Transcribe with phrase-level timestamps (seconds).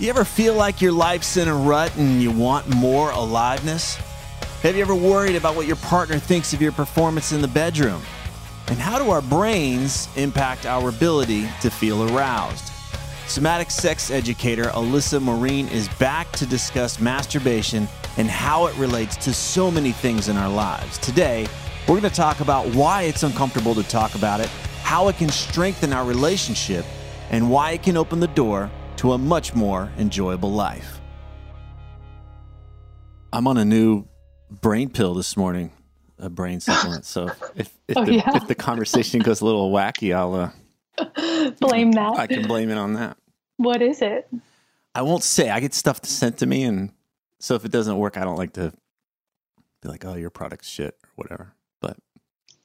[0.00, 3.94] You ever feel like your life's in a rut and you want more aliveness?
[4.64, 8.02] Have you ever worried about what your partner thinks of your performance in the bedroom?
[8.66, 12.72] And how do our brains impact our ability to feel aroused?
[13.28, 19.32] Somatic sex educator Alyssa Morin is back to discuss masturbation and how it relates to
[19.32, 20.98] so many things in our lives.
[20.98, 21.46] Today,
[21.82, 24.48] we're going to talk about why it's uncomfortable to talk about it,
[24.82, 26.84] how it can strengthen our relationship,
[27.30, 28.72] and why it can open the door
[29.04, 30.98] to a much more enjoyable life.
[33.34, 34.06] I'm on a new
[34.50, 35.72] brain pill this morning,
[36.18, 37.04] a brain supplement.
[37.04, 38.34] So if if, Oh, the, yeah?
[38.34, 42.18] if the conversation goes a little wacky, I'll uh, Blame that.
[42.18, 43.18] I can blame it on that.
[43.58, 44.26] What is it?
[44.94, 45.50] I won't say.
[45.50, 46.90] I get stuff sent to me, and
[47.40, 48.72] so if it doesn't work, I don't like to
[49.82, 51.52] be like, "Oh, your product's shit" or whatever.
[51.82, 51.98] But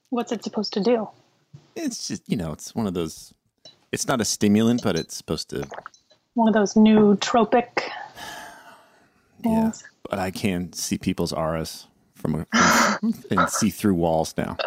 [0.09, 1.09] What's it supposed to do?
[1.75, 3.33] it's just you know, it's one of those.
[3.91, 5.67] It's not a stimulant, but it's supposed to.
[6.35, 7.89] One of those nootropic
[9.43, 9.83] Yeah, things.
[10.09, 12.45] but I can see people's auras from, a,
[12.99, 14.57] from and see through walls now.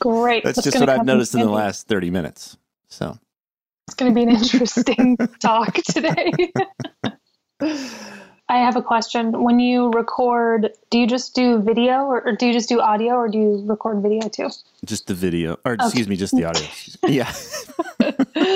[0.00, 0.44] Great.
[0.44, 2.56] That's That's just what I've noticed in the last thirty minutes.
[2.88, 3.18] So
[3.88, 6.32] It's going to be an interesting talk today.
[8.48, 9.42] I have a question.
[9.44, 13.14] When you record, do you just do video or, or do you just do audio
[13.14, 14.50] or do you record video too?
[14.84, 16.66] just the video, or excuse me, just the audio.
[17.08, 17.32] Yeah,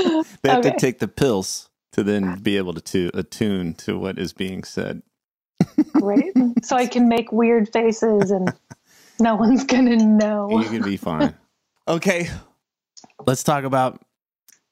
[0.43, 4.19] they have to take the pills to then be able to, to attune to what
[4.19, 5.03] is being said.
[5.93, 6.33] Great.
[6.63, 8.53] so I can make weird faces and
[9.21, 10.49] no one's going to know.
[10.51, 11.35] You can be fine.
[11.89, 12.29] Okay,
[13.27, 14.03] let's talk about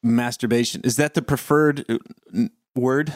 [0.02, 0.82] masturbation.
[0.84, 3.14] Is that the preferred uh, word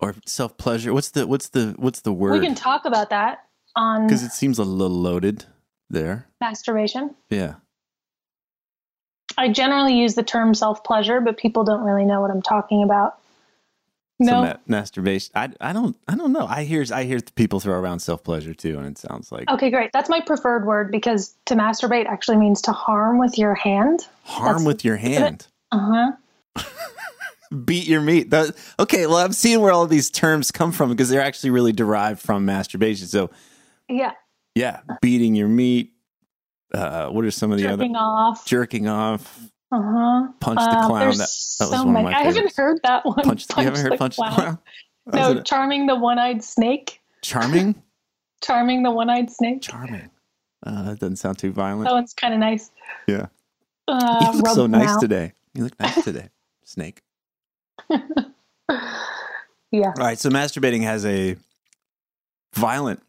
[0.00, 0.94] or self pleasure?
[0.94, 2.40] What's the what's the what's the word?
[2.40, 3.40] We can talk about that
[3.74, 5.44] on Because it seems a little loaded
[5.90, 6.28] there.
[6.40, 7.14] masturbation.
[7.30, 7.56] Yeah.
[9.38, 12.82] I generally use the term self pleasure, but people don't really know what I'm talking
[12.82, 13.18] about.
[14.22, 14.42] So No.
[14.42, 15.30] ma- masturbation.
[15.34, 16.46] I, I don't I don't know.
[16.46, 19.68] I hear I hear people throw around self pleasure too, and it sounds like Okay,
[19.70, 19.92] great.
[19.92, 24.06] That's my preferred word because to masturbate actually means to harm with your hand.
[24.24, 25.46] harm that's- with your hand.
[25.70, 26.12] Uh
[26.56, 26.62] huh.
[27.64, 28.30] beat your meat.
[28.30, 31.72] That, okay, well, I'm seeing where all these terms come from because they're actually really
[31.72, 33.06] derived from masturbation.
[33.06, 33.30] So,
[33.88, 34.12] Yeah.
[34.54, 35.92] yeah, beating your meat.
[36.76, 38.44] Uh, what are some of the other Jerking off.
[38.46, 39.40] jerking off?
[39.72, 40.28] Uh huh.
[40.40, 41.00] Punch the clown.
[41.00, 42.06] there's That, that was so one many.
[42.06, 43.16] of my I haven't heard that one.
[43.22, 43.46] Punch.
[43.56, 44.58] you haven't heard punch the clown?
[45.12, 47.00] No, charming the one-eyed snake.
[47.22, 47.74] charming.
[48.42, 49.62] Charming the one-eyed snake.
[49.62, 50.10] Charming.
[50.64, 51.84] Uh, that doesn't sound too violent.
[51.88, 52.70] That one's kind of nice.
[53.08, 53.26] Yeah.
[53.88, 55.32] Uh, you look so nice today.
[55.54, 56.28] You look nice today,
[56.64, 57.00] Snake.
[57.88, 59.86] Yeah.
[59.88, 61.36] All right, so masturbating has a
[62.54, 63.02] violent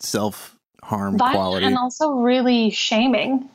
[0.00, 1.66] self harm Violent quality.
[1.66, 3.48] and also really shaming.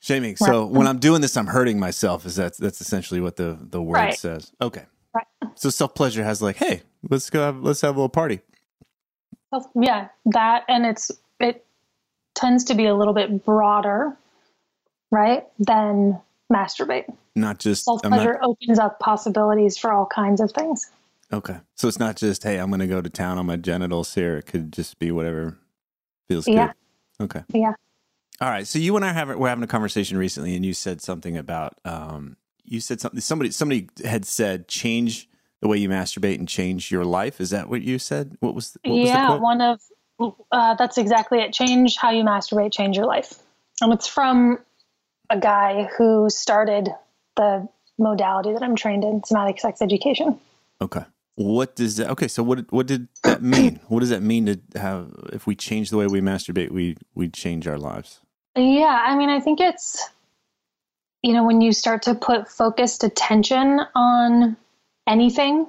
[0.00, 0.36] Shaming.
[0.36, 2.26] So when I'm doing this, I'm hurting myself.
[2.26, 4.14] Is that that's essentially what the the word Right.
[4.18, 4.52] says?
[4.60, 4.84] Okay.
[5.14, 5.26] Right.
[5.54, 7.40] So self pleasure has like, hey, let's go.
[7.42, 8.40] Have, let's have a little party.
[9.74, 11.64] Yeah, that and it's it
[12.34, 14.14] tends to be a little bit broader,
[15.10, 15.44] right?
[15.58, 16.20] Than
[16.52, 17.12] masturbate.
[17.34, 20.90] Not just Self I'm not- pleasure opens up possibilities for all kinds of things.
[21.32, 21.56] okay.
[21.74, 24.36] So it's not just hey, I'm going to go to town on my genitals here.
[24.36, 25.56] It could just be whatever
[26.28, 26.72] feels Yeah.
[27.18, 27.24] good.
[27.24, 27.44] Okay.
[27.52, 27.74] Yeah.
[28.40, 28.66] All right.
[28.66, 31.78] So you and I have we're having a conversation recently, and you said something about
[31.84, 33.20] um, you said something.
[33.20, 35.28] Somebody somebody had said change
[35.62, 37.40] the way you masturbate and change your life.
[37.40, 38.36] Is that what you said?
[38.40, 39.80] What was what yeah was one of
[40.52, 41.52] uh, that's exactly it.
[41.52, 43.34] Change how you masturbate, change your life.
[43.80, 44.58] And it's from
[45.30, 46.88] a guy who started
[47.36, 47.68] the
[47.98, 50.38] modality that I'm trained in, somatic sex education.
[50.80, 51.04] Okay.
[51.36, 52.08] What does that?
[52.10, 53.80] Okay, so what what did that mean?
[53.88, 55.12] what does that mean to have?
[55.32, 58.20] If we change the way we masturbate, we we change our lives.
[58.56, 60.02] Yeah, I mean, I think it's
[61.22, 64.56] you know when you start to put focused attention on
[65.06, 65.66] anything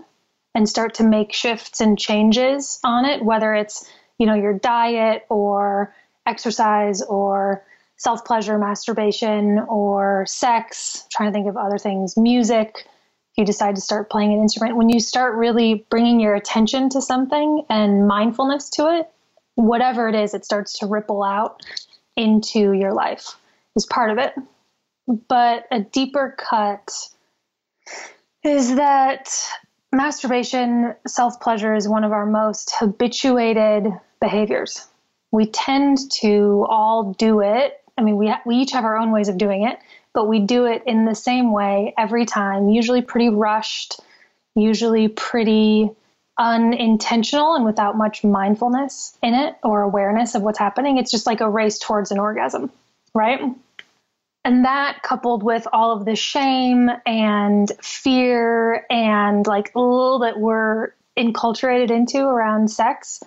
[0.56, 3.86] and start to make shifts and changes on it, whether it's
[4.18, 5.94] you know your diet or
[6.26, 7.66] exercise or
[7.98, 11.02] self pleasure, masturbation, or sex.
[11.04, 12.88] I'm trying to think of other things, music.
[13.38, 17.02] You decide to start playing an instrument, when you start really bringing your attention to
[17.02, 19.10] something and mindfulness to it,
[19.56, 21.62] whatever it is, it starts to ripple out
[22.16, 23.36] into your life,
[23.76, 24.34] is part of it.
[25.28, 26.92] But a deeper cut
[28.44, 29.30] is that
[29.92, 33.88] masturbation, self pleasure is one of our most habituated
[34.20, 34.88] behaviors.
[35.32, 39.28] We tend to all do it I mean, we, we each have our own ways
[39.28, 39.80] of doing it,
[40.18, 44.00] but we do it in the same way every time, usually pretty rushed,
[44.56, 45.92] usually pretty
[46.40, 50.98] unintentional and without much mindfulness in it or awareness of what's happening.
[50.98, 52.72] It's just like a race towards an orgasm,
[53.14, 53.42] right?
[54.44, 60.94] And that coupled with all of the shame and fear and like all that we're
[61.16, 63.22] enculturated into around sex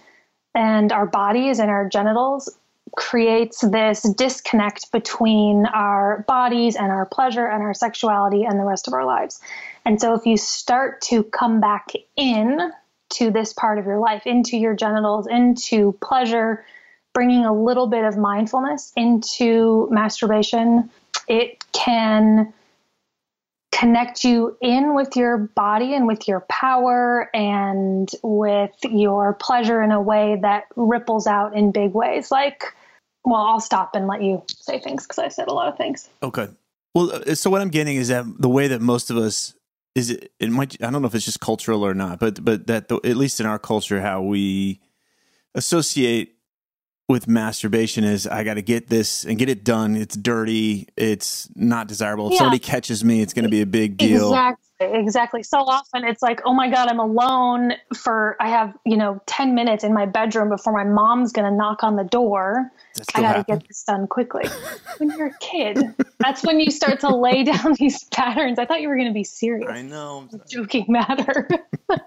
[0.57, 2.49] and our bodies and our genitals
[2.97, 8.89] creates this disconnect between our bodies and our pleasure and our sexuality and the rest
[8.89, 9.41] of our lives.
[9.85, 12.73] And so if you start to come back in
[13.11, 16.65] to this part of your life, into your genitals, into pleasure,
[17.13, 20.91] bringing a little bit of mindfulness into masturbation,
[21.29, 22.53] it can
[23.73, 29.91] connect you in with your body and with your power and with your pleasure in
[29.91, 32.31] a way that ripples out in big ways.
[32.31, 32.75] Like
[33.25, 36.09] well, I'll stop and let you say things because I said a lot of things.
[36.23, 36.49] Okay.
[36.95, 39.55] Well, uh, so what I'm getting is that the way that most of us
[39.95, 42.67] is it, it might I don't know if it's just cultural or not, but but
[42.67, 44.81] that the, at least in our culture, how we
[45.55, 46.37] associate
[47.11, 49.97] with masturbation is I got to get this and get it done.
[49.97, 50.87] It's dirty.
[50.97, 52.29] It's not desirable.
[52.29, 52.39] If yeah.
[52.39, 54.29] somebody catches me, it's going to be a big deal.
[54.29, 54.67] Exactly.
[54.81, 55.43] Exactly.
[55.43, 59.55] So often it's like, oh my God, I'm alone for, I have, you know, 10
[59.55, 62.71] minutes in my bedroom before my mom's going to knock on the door.
[63.15, 64.45] I got to get this done quickly.
[64.99, 68.59] when you're a kid, that's when you start to lay down these patterns.
[68.59, 69.69] I thought you were going to be serious.
[69.69, 70.29] I know.
[70.49, 71.49] Joking matter.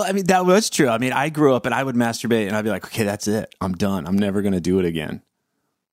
[0.00, 0.88] Well, I mean, that was true.
[0.88, 3.28] I mean, I grew up and I would masturbate and I'd be like, okay, that's
[3.28, 3.54] it.
[3.60, 4.06] I'm done.
[4.06, 5.20] I'm never going to do it again.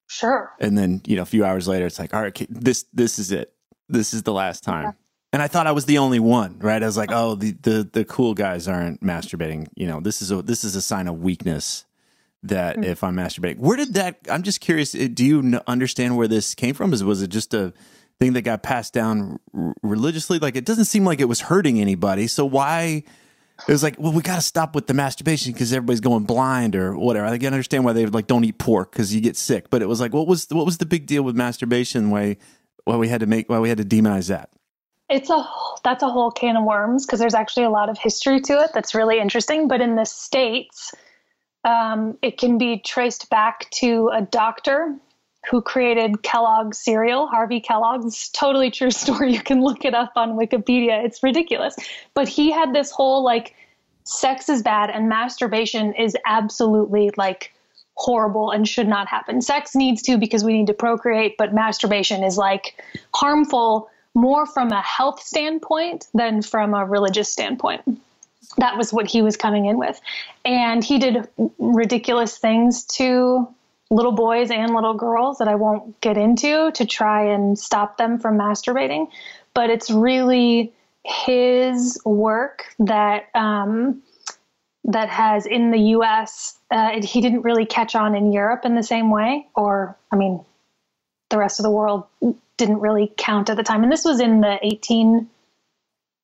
[0.08, 0.54] Sure.
[0.62, 3.20] And then, you know, a few hours later, it's like, all right, okay, this, this
[3.20, 3.54] is it.
[3.90, 4.86] This is the last time.
[4.86, 4.92] Yeah.
[5.34, 6.82] And I thought I was the only one, right?
[6.82, 9.68] I was like, oh, the, the, the cool guys aren't masturbating.
[9.76, 11.84] You know, this is a, this is a sign of weakness
[12.44, 12.86] that mm-hmm.
[12.86, 16.76] if I'm masturbating, where did that, I'm just curious, do you understand where this came
[16.76, 16.94] from?
[16.94, 17.74] Is, was it just a
[18.22, 20.40] thing that got passed down r- religiously?
[20.40, 22.28] Like, it doesn't seem like it was hurting anybody.
[22.28, 23.04] So why,
[23.68, 26.76] it was like, well, we got to stop with the masturbation because everybody's going blind
[26.76, 27.26] or whatever.
[27.26, 29.70] I can understand why they like don't eat pork because you get sick.
[29.70, 32.10] But it was like, what was what was the big deal with masturbation?
[32.10, 32.38] Why
[32.86, 34.50] why we had to make why we had to demonize that?
[35.10, 35.48] It's a
[35.84, 38.72] that's a whole can of worms because there's actually a lot of history to it
[38.74, 39.68] that's really interesting.
[39.68, 40.94] But in the states,
[41.64, 44.96] um, it can be traced back to a doctor
[45.50, 49.34] who created Kellogg's cereal, Harvey Kellogg's totally true story.
[49.34, 51.04] You can look it up on Wikipedia.
[51.06, 51.76] It's ridiculous.
[52.14, 53.56] But he had this whole like
[54.04, 57.54] sex is bad and masturbation is absolutely like
[57.96, 59.42] horrible and should not happen.
[59.42, 62.82] Sex needs to because we need to procreate, but masturbation is like
[63.14, 67.82] harmful more from a health standpoint than from a religious standpoint.
[68.58, 70.00] That was what he was coming in with.
[70.46, 71.28] And he did
[71.60, 73.48] ridiculous things to
[73.90, 78.20] little boys and little girls that I won't get into to try and stop them
[78.20, 79.08] from masturbating.
[79.54, 84.02] But it's really his work that um,
[84.84, 86.58] that has in the U.S.
[86.72, 90.16] Uh, it, he didn't really catch on in Europe in the same way, or I
[90.16, 90.44] mean,
[91.30, 92.06] the rest of the world
[92.58, 93.84] didn't really count at the time.
[93.84, 94.58] And this was in the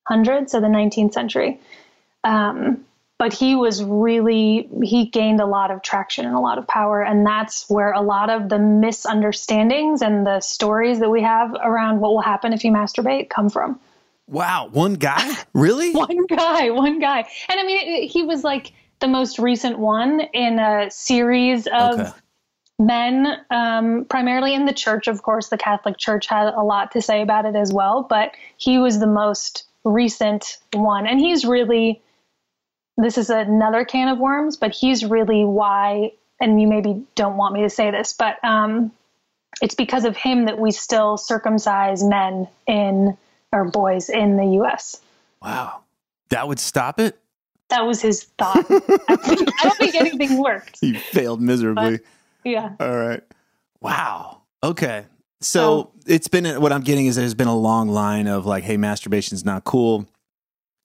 [0.10, 1.60] 1800s, so the 19th century.
[2.24, 2.86] Um,
[3.24, 7.02] but he was really he gained a lot of traction and a lot of power.
[7.02, 12.02] And that's where a lot of the misunderstandings and the stories that we have around
[12.02, 13.80] what will happen if you masturbate come from.
[14.28, 15.38] Wow one guy?
[15.54, 15.92] Really?
[15.96, 17.20] One guy one guy.
[17.48, 22.12] And i mean he was like the most recent one in a series of okay.
[22.78, 27.02] men, um, primarily in the church, of course, the Catholic Church had a lot to
[27.02, 31.08] say about it as well, but he was the most recent one.
[31.08, 32.02] And he's really,
[32.98, 37.54] this is another can of worms, but he's really why, and you maybe don't want
[37.54, 38.92] me to say this, but um,
[39.62, 43.18] it's because of him that we still circumcise men in,
[43.52, 45.02] or boys in the US.
[45.42, 45.82] Wow.
[46.30, 47.20] That would stop it?
[47.70, 48.66] That was his thought.
[48.70, 49.16] I,
[49.64, 50.80] don't think anything worked.
[50.80, 51.98] He failed miserably.
[51.98, 52.02] But,
[52.44, 52.74] yeah.
[52.80, 53.24] All right.
[53.82, 54.42] Wow.
[54.62, 55.06] Okay.
[55.42, 58.64] So um, it's been what I'm getting is there's been a long line of like,
[58.64, 60.08] hey, masturbation's not cool,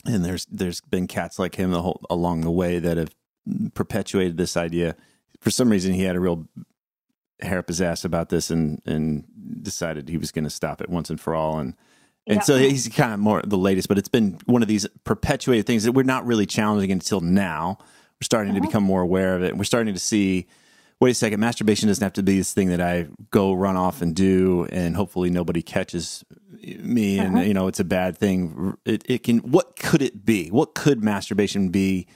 [0.09, 3.15] and there's there's been cats like him the whole, along the way that have
[3.75, 4.97] perpetuated this idea.
[5.41, 6.49] For some reason, he had a real
[7.41, 9.25] hair up his ass about this and and
[9.63, 11.59] decided he was going to stop it once and for all.
[11.59, 11.75] And
[12.27, 12.43] and yeah.
[12.43, 15.85] so he's kind of more the latest, but it's been one of these perpetuated things
[15.85, 17.79] that we're not really challenging until now.
[17.81, 18.63] We're starting uh-huh.
[18.63, 19.57] to become more aware of it.
[19.57, 20.47] We're starting to see
[21.01, 24.03] wait a second, masturbation doesn't have to be this thing that I go run off
[24.03, 26.25] and do and hopefully nobody catches
[26.63, 27.45] me and uh-huh.
[27.45, 28.77] you know it's a bad thing.
[28.85, 30.49] It, it can what could it be?
[30.49, 32.07] What could masturbation be?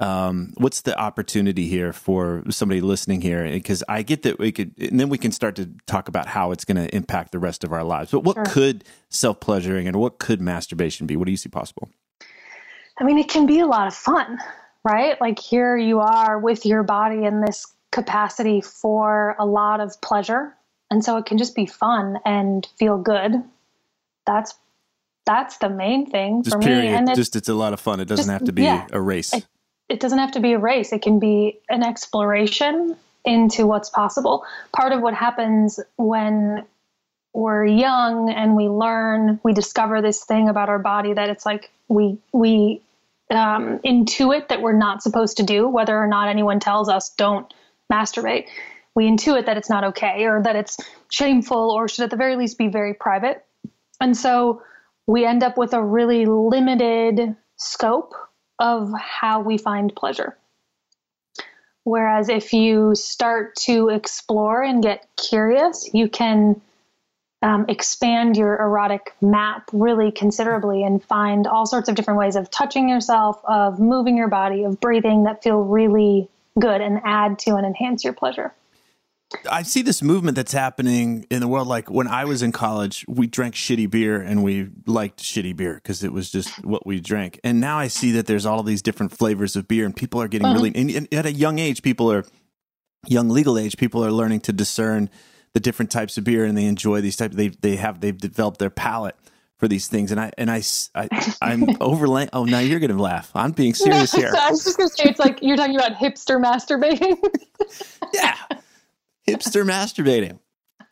[0.00, 3.48] Um, what's the opportunity here for somebody listening here?
[3.48, 6.50] Because I get that we could, and then we can start to talk about how
[6.50, 8.10] it's going to impact the rest of our lives.
[8.10, 8.44] But what sure.
[8.46, 11.16] could self pleasuring and what could masturbation be?
[11.16, 11.88] What do you see possible?
[12.98, 14.38] I mean, it can be a lot of fun,
[14.84, 15.20] right?
[15.20, 20.54] Like here you are with your body in this capacity for a lot of pleasure.
[20.90, 23.42] And so it can just be fun and feel good.
[24.26, 24.54] That's
[25.26, 26.82] that's the main thing just for period.
[26.82, 26.88] me.
[26.88, 28.00] And just it's a lot of fun.
[28.00, 29.32] It doesn't just, have to be yeah, a race.
[29.32, 29.46] It,
[29.88, 30.92] it doesn't have to be a race.
[30.92, 34.44] It can be an exploration into what's possible.
[34.72, 36.64] Part of what happens when
[37.32, 41.70] we're young and we learn, we discover this thing about our body that it's like
[41.88, 42.82] we we
[43.30, 47.52] um, intuit that we're not supposed to do, whether or not anyone tells us don't
[47.92, 48.46] masturbate.
[48.94, 50.78] We intuit that it's not okay or that it's
[51.10, 53.44] shameful or should at the very least be very private.
[54.00, 54.62] And so
[55.06, 58.14] we end up with a really limited scope
[58.58, 60.36] of how we find pleasure.
[61.84, 66.60] Whereas if you start to explore and get curious, you can
[67.42, 72.50] um, expand your erotic map really considerably and find all sorts of different ways of
[72.50, 76.26] touching yourself, of moving your body, of breathing that feel really
[76.58, 78.54] good and add to and enhance your pleasure.
[79.50, 81.68] I see this movement that's happening in the world.
[81.68, 85.74] Like when I was in college, we drank shitty beer and we liked shitty beer
[85.74, 87.40] because it was just what we drank.
[87.44, 90.28] And now I see that there's all these different flavors of beer, and people are
[90.28, 90.54] getting uh-huh.
[90.54, 90.72] really.
[90.74, 92.24] And at a young age, people are
[93.06, 93.76] young legal age.
[93.76, 95.10] People are learning to discern
[95.52, 97.36] the different types of beer, and they enjoy these types.
[97.36, 99.16] They they have they've developed their palate
[99.58, 100.10] for these things.
[100.10, 100.62] And I and I,
[100.94, 101.08] I
[101.40, 102.30] I'm overlaying.
[102.32, 103.30] Oh, now you're gonna laugh.
[103.34, 104.32] I'm being serious here.
[104.36, 107.18] I was just gonna say it's like you're talking about hipster masturbating.
[108.12, 108.36] yeah
[109.26, 110.38] hipster masturbating.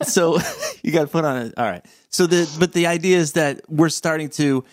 [0.03, 0.39] So
[0.83, 1.55] you got to put on it.
[1.57, 1.85] All right.
[2.09, 4.65] So the but the idea is that we're starting to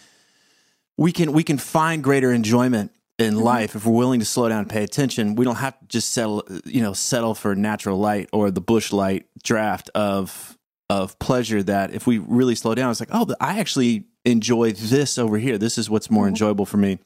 [0.98, 3.44] we can we can find greater enjoyment in mm-hmm.
[3.44, 5.36] life if we're willing to slow down and pay attention.
[5.36, 8.92] We don't have to just settle you know settle for natural light or the Busch
[8.92, 10.58] Light draft of
[10.90, 11.64] of pleasure.
[11.64, 15.58] That if we really slow down, it's like oh, I actually enjoy this over here.
[15.58, 16.30] This is what's more mm-hmm.
[16.30, 17.00] enjoyable for me.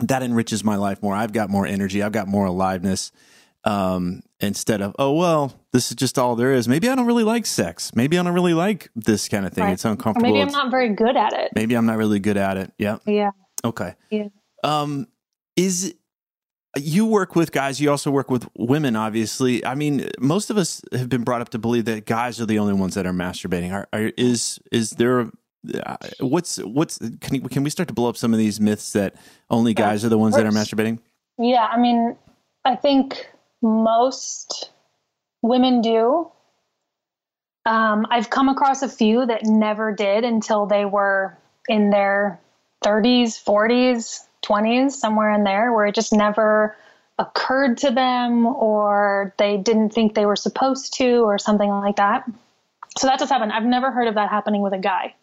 [0.00, 1.14] That enriches my life more.
[1.14, 2.02] I've got more energy.
[2.02, 3.12] I've got more aliveness
[3.64, 6.68] um, instead of oh well this is just all there is.
[6.68, 7.94] Maybe i don't really like sex.
[7.94, 9.64] Maybe i don't really like this kind of thing.
[9.64, 9.72] Right.
[9.72, 11.52] it's uncomfortable or maybe i'm not very good at it.
[11.54, 12.72] Maybe i'm not really good at it.
[12.78, 12.98] Yeah.
[13.06, 13.30] Yeah.
[13.64, 13.94] Okay.
[14.10, 14.28] Yeah.
[14.64, 15.06] Um
[15.56, 15.94] is
[16.76, 17.80] you work with guys.
[17.80, 19.64] You also work with women obviously.
[19.64, 22.58] I mean most of us have been brought up to believe that guys are the
[22.58, 23.72] only ones that are masturbating.
[23.72, 25.30] Are, are is is there
[25.84, 29.14] uh, what's what's can, can we start to blow up some of these myths that
[29.50, 30.98] only guys are the ones that are masturbating?
[31.38, 32.16] Yeah i mean
[32.64, 33.26] i think
[33.62, 34.70] most
[35.42, 36.30] women do.
[37.66, 41.36] Um, I've come across a few that never did until they were
[41.68, 42.40] in their
[42.84, 46.76] 30s, 40s, 20s, somewhere in there, where it just never
[47.18, 52.28] occurred to them or they didn't think they were supposed to or something like that.
[52.98, 53.50] So that does happen.
[53.50, 55.14] I've never heard of that happening with a guy.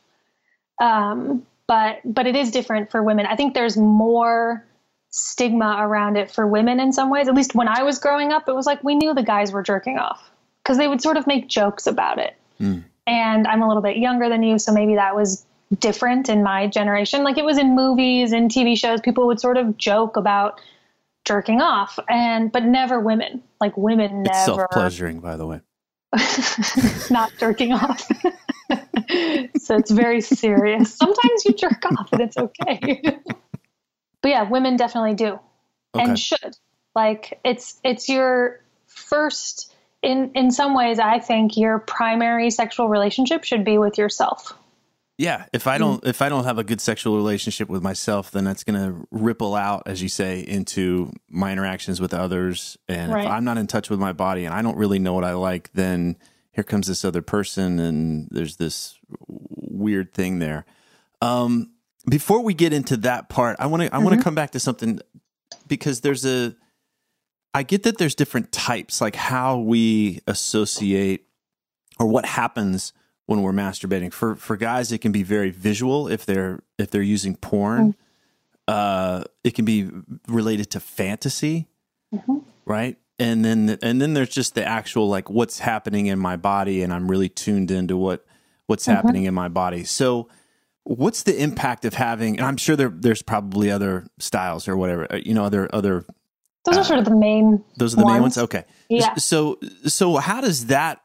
[0.79, 3.25] Um, but but it is different for women.
[3.25, 4.63] I think there's more
[5.18, 7.28] stigma around it for women in some ways.
[7.28, 9.64] At least when I was growing up, it was like we knew the guys were
[9.64, 10.30] jerking off
[10.64, 12.36] because they would sort of make jokes about it.
[12.62, 12.84] Mm.
[13.08, 15.46] And I'm a little bit younger than you, so maybe that was
[15.80, 17.24] different in my generation.
[17.24, 20.62] Like it was in movies and TV shows, people would sort of joke about
[21.26, 23.42] jerking off, and but never women.
[23.60, 25.62] Like women it's never self pleasuring, by the way.
[27.10, 28.02] not jerking off.
[29.58, 30.94] so it's very serious.
[30.94, 33.02] Sometimes you jerk off and it's okay
[34.22, 35.40] but yeah, women definitely do
[35.96, 36.04] okay.
[36.04, 36.58] and should.
[36.96, 43.44] Like it's it's your first in in some ways I think your primary sexual relationship
[43.44, 44.54] should be with yourself.
[45.20, 48.44] Yeah, if I don't if I don't have a good sexual relationship with myself, then
[48.44, 52.78] that's going to ripple out, as you say, into my interactions with others.
[52.88, 53.26] And Right.
[53.26, 55.34] if I'm not in touch with my body and I don't really know what I
[55.34, 56.18] like, then
[56.52, 60.66] here comes this other person, and there's this weird thing there.
[61.20, 61.72] Um,
[62.10, 64.24] before we get into that part, I want to I want to mm-hmm.
[64.24, 65.00] come back to something
[65.68, 66.56] because there's a
[67.54, 71.26] I get that there's different types, like how we associate
[72.00, 72.94] or what happens
[73.26, 74.14] when we're masturbating.
[74.14, 77.94] For for guys, it can be very visual if they're if they're using porn.
[77.94, 77.96] Mm.
[78.70, 79.90] Uh, it can be
[80.28, 81.68] related to fantasy,
[82.14, 82.40] mm-hmm.
[82.66, 82.98] right?
[83.20, 86.94] And then and then there's just the actual like what's happening in my body, and
[86.94, 88.26] I'm really tuned into what
[88.68, 88.96] what's mm-hmm.
[88.96, 89.84] happening in my body.
[89.84, 90.30] So.
[90.89, 92.38] What's the impact of having?
[92.38, 96.06] And I'm sure there, there's probably other styles or whatever, uh, you know, other other
[96.65, 97.63] Those are sort of the main.
[97.77, 98.38] those are the main ones.
[98.38, 98.46] ones.
[98.46, 98.63] Okay.
[98.89, 99.15] Yeah.
[99.15, 101.01] So so how does that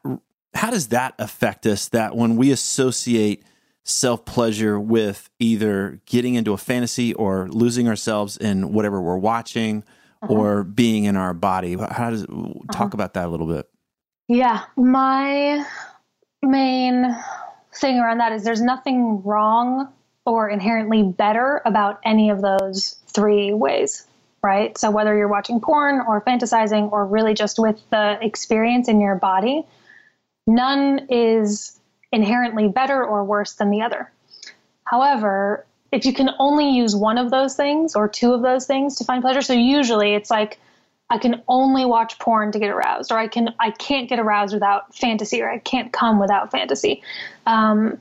[0.53, 1.89] how does that affect us?
[1.89, 3.43] That when we associate
[3.83, 9.83] self pleasure with either getting into a fantasy or losing ourselves in whatever we're watching
[10.23, 10.33] Uh-huh.
[10.33, 11.75] or being in our body.
[11.75, 12.25] How does
[12.71, 13.67] talk about that a little bit?
[14.29, 15.65] Yeah, my
[16.41, 17.13] main
[17.81, 19.91] thing around that is there's nothing wrong
[20.25, 24.07] or inherently better about any of those three ways,
[24.41, 24.77] right?
[24.77, 29.15] So whether you're watching porn or fantasizing or really just with the experience in your
[29.15, 29.65] body,
[30.47, 31.79] none is
[32.11, 34.11] inherently better or worse than the other.
[34.85, 38.97] However, if you can only use one of those things or two of those things
[38.97, 40.59] to find pleasure, so usually it's like
[41.13, 44.51] I can only watch porn to get aroused, or I can I can't get aroused
[44.51, 47.03] without fantasy, or I can't come without fantasy.
[47.45, 47.99] Um,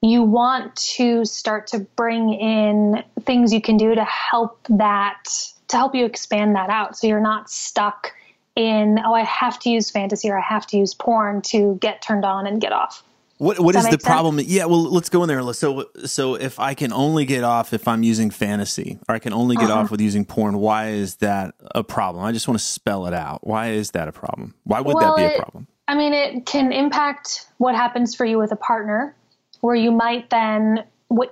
[0.00, 5.24] you want to start to bring in things you can do to help that
[5.68, 8.14] to help you expand that out, so you're not stuck
[8.56, 12.00] in oh I have to use fantasy or I have to use porn to get
[12.00, 13.02] turned on and get off.
[13.44, 14.02] What what is the sense?
[14.02, 14.40] problem?
[14.42, 15.52] Yeah, well, let's go in there.
[15.52, 19.32] So so if I can only get off if I'm using fantasy, or I can
[19.34, 19.80] only get Uh-huh.
[19.80, 22.24] off with using porn, why is that a problem?
[22.24, 23.46] I just want to spell it out.
[23.46, 24.54] Why is that a problem?
[24.64, 25.66] Why would Well, that be a problem?
[25.86, 29.14] I mean, it can impact what happens for you with a partner,
[29.60, 30.84] where you might then,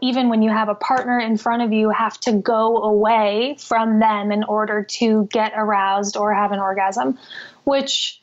[0.03, 3.99] even when you have a partner in front of you, have to go away from
[4.01, 7.19] them in order to get aroused or have an orgasm,
[7.65, 8.22] which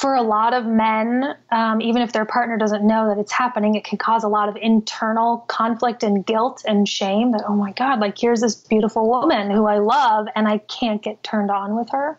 [0.00, 3.74] for a lot of men, um, even if their partner doesn't know that it's happening,
[3.74, 7.72] it can cause a lot of internal conflict and guilt and shame that, oh my
[7.72, 11.76] God, like here's this beautiful woman who I love and I can't get turned on
[11.76, 12.18] with her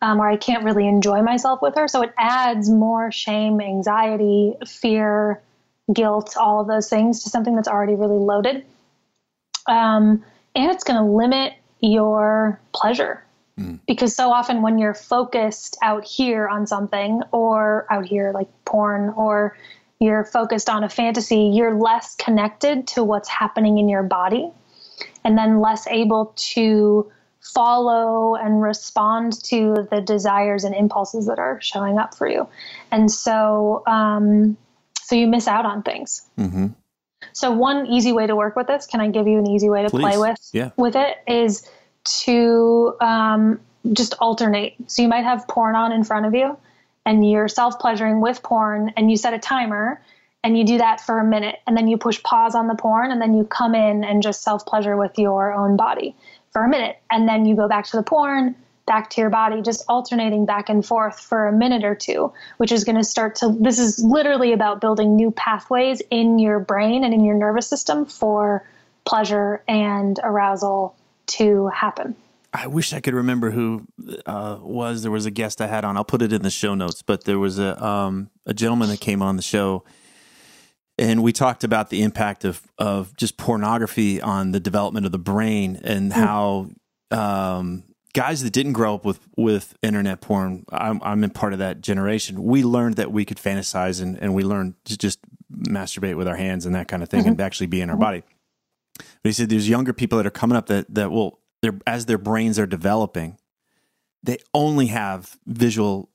[0.00, 1.88] um, or I can't really enjoy myself with her.
[1.88, 5.42] So it adds more shame, anxiety, fear,
[5.92, 8.64] guilt, all of those things to something that's already really loaded.
[9.66, 13.24] Um, and it's going to limit your pleasure.
[13.86, 19.10] Because so often when you're focused out here on something, or out here like porn,
[19.16, 19.56] or
[19.98, 24.50] you're focused on a fantasy, you're less connected to what's happening in your body
[25.24, 31.60] and then less able to follow and respond to the desires and impulses that are
[31.60, 32.48] showing up for you.
[32.90, 34.56] And so, um,
[35.00, 36.22] so you miss out on things.
[36.38, 36.68] Mm-hmm.
[37.32, 39.82] So one easy way to work with this, can I give you an easy way
[39.82, 40.70] to play with Yeah.
[40.76, 41.68] with it is
[42.04, 43.60] to um,
[43.92, 44.74] just alternate.
[44.86, 46.56] So you might have porn on in front of you
[47.04, 50.00] and you're self-pleasuring with porn and you set a timer
[50.44, 53.10] and you do that for a minute and then you push pause on the porn
[53.10, 56.14] and then you come in and just self-pleasure with your own body
[56.52, 58.54] for a minute and then you go back to the porn
[58.86, 62.72] back to your body just alternating back and forth for a minute or two which
[62.72, 67.04] is going to start to this is literally about building new pathways in your brain
[67.04, 68.66] and in your nervous system for
[69.04, 72.16] pleasure and arousal to happen
[72.54, 73.86] I wish I could remember who
[74.26, 75.02] uh, was.
[75.02, 75.96] There was a guest I had on.
[75.96, 77.00] I'll put it in the show notes.
[77.00, 79.84] But there was a um, a gentleman that came on the show,
[80.98, 85.18] and we talked about the impact of of just pornography on the development of the
[85.18, 86.68] brain and how
[87.10, 90.66] um, guys that didn't grow up with with internet porn.
[90.70, 92.42] I'm, I'm in part of that generation.
[92.42, 96.36] We learned that we could fantasize and, and we learned to just masturbate with our
[96.36, 98.24] hands and that kind of thing, and actually be in our body.
[98.98, 102.06] But he said there's younger people that are coming up that that will their as
[102.06, 103.38] their brains are developing,
[104.22, 106.10] they only have visual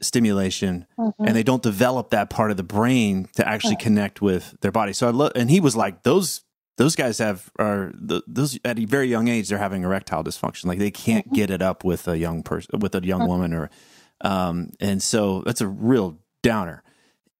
[0.00, 1.32] stimulation and mm-hmm.
[1.32, 4.92] they don't develop that part of the brain to actually connect with their body.
[4.92, 6.42] So I love and he was like those
[6.76, 10.66] those guys have are th- those at a very young age they're having erectile dysfunction.
[10.66, 11.34] Like they can't mm-hmm.
[11.34, 13.28] get it up with a young person with a young mm-hmm.
[13.28, 13.70] woman or
[14.20, 16.82] um and so that's a real downer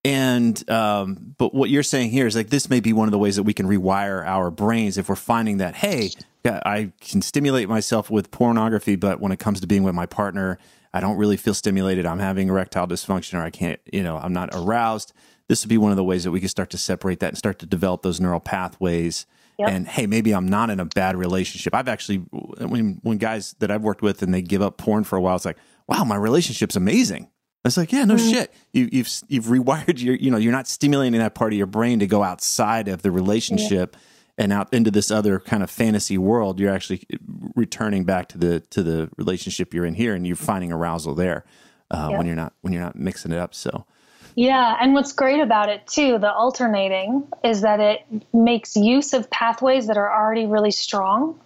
[0.04, 3.18] and um, but what you're saying here is like this may be one of the
[3.18, 6.10] ways that we can rewire our brains if we're finding that hey,
[6.44, 10.06] yeah, I can stimulate myself with pornography, but when it comes to being with my
[10.06, 10.58] partner,
[10.94, 12.06] I don't really feel stimulated.
[12.06, 15.12] I'm having erectile dysfunction or I can't, you know, I'm not aroused.
[15.48, 17.38] This would be one of the ways that we could start to separate that and
[17.38, 19.26] start to develop those neural pathways.
[19.58, 19.68] Yep.
[19.68, 21.74] And hey, maybe I'm not in a bad relationship.
[21.74, 25.16] I've actually, when, when guys that I've worked with and they give up porn for
[25.16, 25.58] a while, it's like,
[25.88, 27.28] wow, my relationship's amazing.
[27.68, 28.30] It's like, yeah, no mm.
[28.30, 28.52] shit.
[28.72, 32.00] You, you've you've rewired your, you know, you're not stimulating that part of your brain
[32.00, 34.44] to go outside of the relationship yeah.
[34.44, 36.58] and out into this other kind of fantasy world.
[36.58, 37.06] You're actually
[37.54, 41.44] returning back to the to the relationship you're in here, and you're finding arousal there
[41.92, 42.18] uh, yeah.
[42.18, 43.54] when you're not when you're not mixing it up.
[43.54, 43.86] So.
[44.34, 48.02] Yeah, and what's great about it too, the alternating, is that it
[48.32, 51.40] makes use of pathways that are already really strong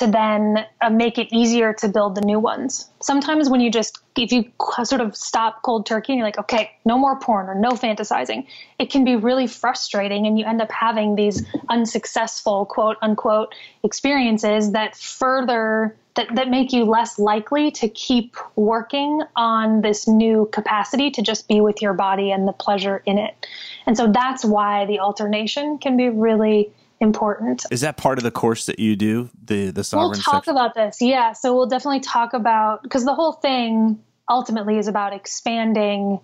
[0.00, 2.88] to then uh, make it easier to build the new ones.
[3.00, 4.50] Sometimes when you just, if you
[4.82, 8.46] sort of stop cold turkey and you're like, okay, no more porn or no fantasizing,
[8.78, 14.72] it can be really frustrating and you end up having these unsuccessful, quote unquote, experiences
[14.72, 21.10] that further, that, that make you less likely to keep working on this new capacity
[21.10, 23.34] to just be with your body and the pleasure in it.
[23.84, 27.64] And so that's why the alternation can be really important.
[27.70, 29.30] Is that part of the course that you do?
[29.44, 30.10] The the sovereign.
[30.10, 30.52] We'll talk section?
[30.52, 31.00] about this.
[31.00, 31.32] Yeah.
[31.32, 36.20] So we'll definitely talk about because the whole thing ultimately is about expanding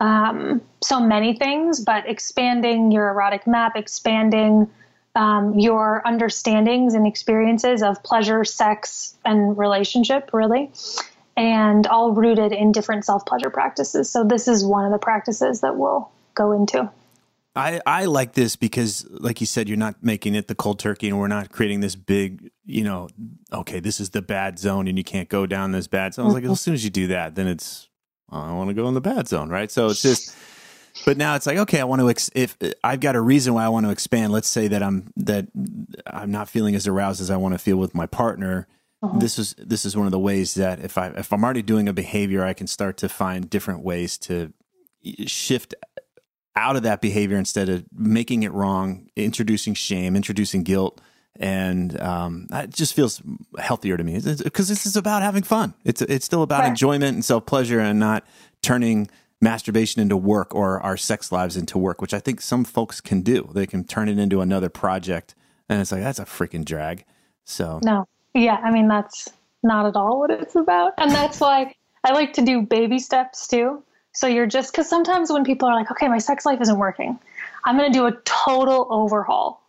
[0.00, 4.70] um, so many things, but expanding your erotic map, expanding
[5.14, 10.72] um, your understandings and experiences of pleasure, sex, and relationship, really,
[11.36, 14.10] and all rooted in different self pleasure practices.
[14.10, 16.90] So this is one of the practices that we'll go into.
[17.56, 21.08] I, I like this because, like you said, you're not making it the cold turkey,
[21.08, 23.08] and we're not creating this big, you know,
[23.52, 26.24] okay, this is the bad zone, and you can't go down this bad zone.
[26.24, 27.88] I was like, as soon as you do that, then it's,
[28.28, 29.70] I want to go in the bad zone, right?
[29.70, 30.34] So it's just,
[31.04, 33.64] but now it's like, okay, I want to, ex- if I've got a reason why
[33.64, 35.46] I want to expand, let's say that I'm, that
[36.06, 38.66] I'm not feeling as aroused as I want to feel with my partner.
[39.00, 39.18] Uh-huh.
[39.18, 41.88] This is, this is one of the ways that if I, if I'm already doing
[41.88, 44.52] a behavior, I can start to find different ways to
[45.26, 45.74] shift
[46.56, 51.00] out of that behavior instead of making it wrong, introducing shame, introducing guilt.
[51.36, 53.20] And um, it just feels
[53.58, 55.74] healthier to me because this is about having fun.
[55.84, 56.68] It's it's still about right.
[56.68, 58.24] enjoyment and self pleasure, and not
[58.62, 59.08] turning
[59.40, 63.22] masturbation into work or our sex lives into work, which I think some folks can
[63.22, 63.50] do.
[63.52, 65.34] They can turn it into another project,
[65.68, 67.04] and it's like that's a freaking drag.
[67.44, 69.28] So no, yeah, I mean that's
[69.64, 73.48] not at all what it's about, and that's why I like to do baby steps
[73.48, 73.82] too.
[74.14, 77.18] So you're just because sometimes when people are like, okay, my sex life isn't working,
[77.64, 79.60] I'm going to do a total overhaul,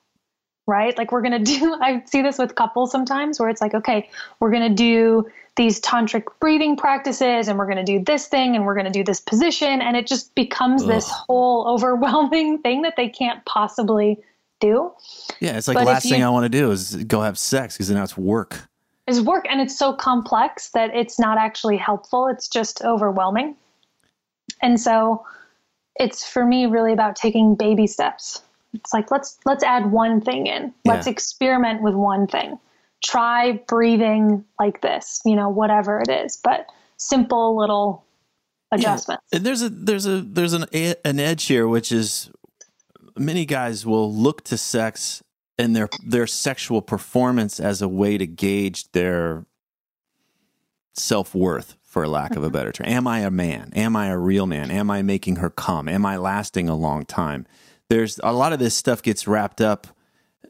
[0.67, 0.95] right?
[0.97, 4.09] Like we're going to do, I see this with couples sometimes where it's like, okay,
[4.39, 8.55] we're going to do these tantric breathing practices and we're going to do this thing
[8.55, 9.81] and we're going to do this position.
[9.81, 10.89] And it just becomes Ugh.
[10.89, 14.19] this whole overwhelming thing that they can't possibly
[14.59, 14.91] do.
[15.39, 15.57] Yeah.
[15.57, 17.75] It's like but the last you, thing I want to do is go have sex
[17.75, 18.67] because now it's work.
[19.07, 19.45] Is work.
[19.49, 22.27] And it's so complex that it's not actually helpful.
[22.27, 23.55] It's just overwhelming.
[24.61, 25.25] And so
[25.95, 28.41] it's for me really about taking baby steps.
[28.73, 30.73] It's like let's let's add one thing in.
[30.83, 30.93] Yeah.
[30.93, 32.59] Let's experiment with one thing.
[33.03, 38.03] Try breathing like this, you know, whatever it is, but simple little
[38.71, 39.23] adjustments.
[39.31, 39.37] Yeah.
[39.37, 42.29] And there's a there's a there's an an edge here which is
[43.17, 45.23] many guys will look to sex
[45.57, 49.45] and their their sexual performance as a way to gauge their
[50.93, 52.89] self-worth for lack of a better term.
[52.89, 53.71] Am I a man?
[53.73, 54.69] Am I a real man?
[54.69, 55.87] Am I making her come?
[55.87, 57.47] Am I lasting a long time?
[57.87, 59.87] There's a lot of this stuff gets wrapped up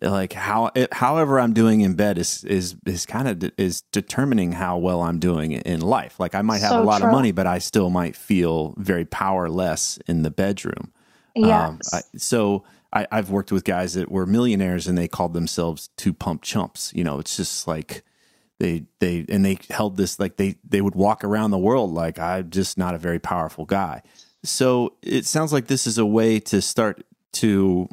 [0.02, 3.82] like how it, however I'm doing in bed is is is kind of de- is
[3.92, 6.20] determining how well I'm doing in life.
[6.20, 7.10] Like I might have so a lot true.
[7.10, 10.92] of money, but I still might feel very powerless in the bedroom.
[11.36, 11.94] Yes.
[11.94, 16.12] Um, so I, I've worked with guys that were millionaires and they called themselves two
[16.12, 16.92] pump chumps.
[16.96, 18.04] You know, it's just like
[18.60, 22.20] they they and they held this like they they would walk around the world like
[22.20, 24.02] I'm just not a very powerful guy.
[24.44, 27.90] So it sounds like this is a way to start to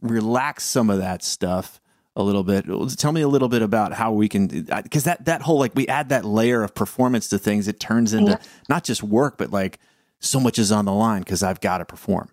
[0.00, 1.80] relax some of that stuff
[2.16, 2.66] a little bit.
[2.96, 5.72] Tell me a little bit about how we can uh, because that that whole like
[5.74, 7.68] we add that layer of performance to things.
[7.68, 8.38] It turns into yeah.
[8.68, 9.78] not just work, but like
[10.20, 12.28] so much is on the line because I've got to perform.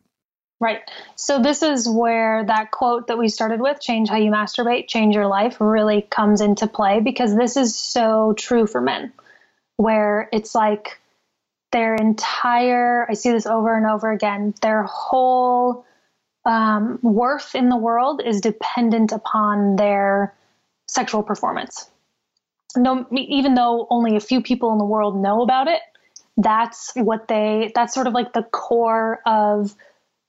[0.62, 0.82] Right.
[1.16, 5.16] So this is where that quote that we started with, change how you masturbate, change
[5.16, 9.14] your life, really comes into play because this is so true for men,
[9.78, 11.00] where it's like
[11.72, 15.86] their entire, I see this over and over again, their whole
[16.46, 20.34] um, worth in the world is dependent upon their
[20.88, 21.90] sexual performance.
[22.76, 25.82] No, even though only a few people in the world know about it,
[26.36, 29.74] that's what they, that's sort of like the core of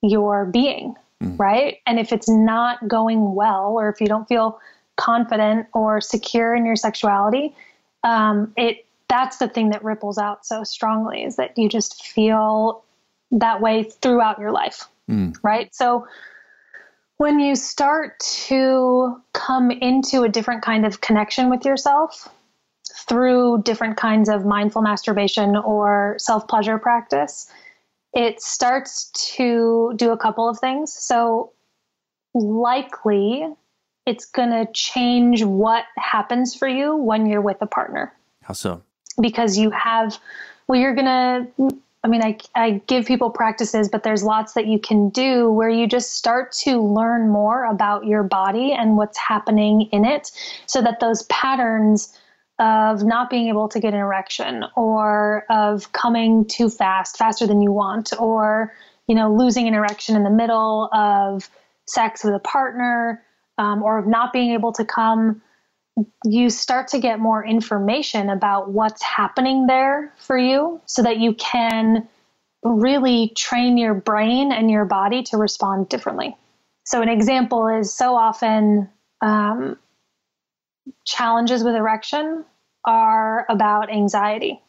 [0.01, 1.39] your being, mm.
[1.39, 1.77] right?
[1.85, 4.59] And if it's not going well, or if you don't feel
[4.97, 7.55] confident or secure in your sexuality,
[8.03, 12.81] um, it that's the thing that ripples out so strongly is that you just feel
[13.31, 14.87] that way throughout your life.
[15.09, 15.35] Mm.
[15.43, 15.73] Right?
[15.75, 16.07] So
[17.17, 22.27] when you start to come into a different kind of connection with yourself
[23.07, 27.47] through different kinds of mindful masturbation or self pleasure practice,
[28.13, 30.93] it starts to do a couple of things.
[30.93, 31.53] So,
[32.33, 33.47] likely,
[34.05, 38.13] it's going to change what happens for you when you're with a partner.
[38.43, 38.81] How so?
[39.19, 40.17] Because you have,
[40.67, 44.65] well, you're going to I mean, I, I give people practices, but there's lots that
[44.65, 49.19] you can do where you just start to learn more about your body and what's
[49.19, 50.31] happening in it
[50.65, 52.17] so that those patterns
[52.61, 57.59] of not being able to get an erection or of coming too fast, faster than
[57.59, 58.71] you want, or,
[59.07, 61.49] you know, losing an erection in the middle of
[61.87, 63.23] sex with a partner,
[63.57, 65.41] um, or of not being able to come
[66.23, 71.33] you start to get more information about what's happening there for you so that you
[71.33, 72.07] can
[72.63, 76.35] really train your brain and your body to respond differently.
[76.85, 78.89] So, an example is so often
[79.21, 79.77] um,
[81.05, 82.45] challenges with erection
[82.85, 84.61] are about anxiety,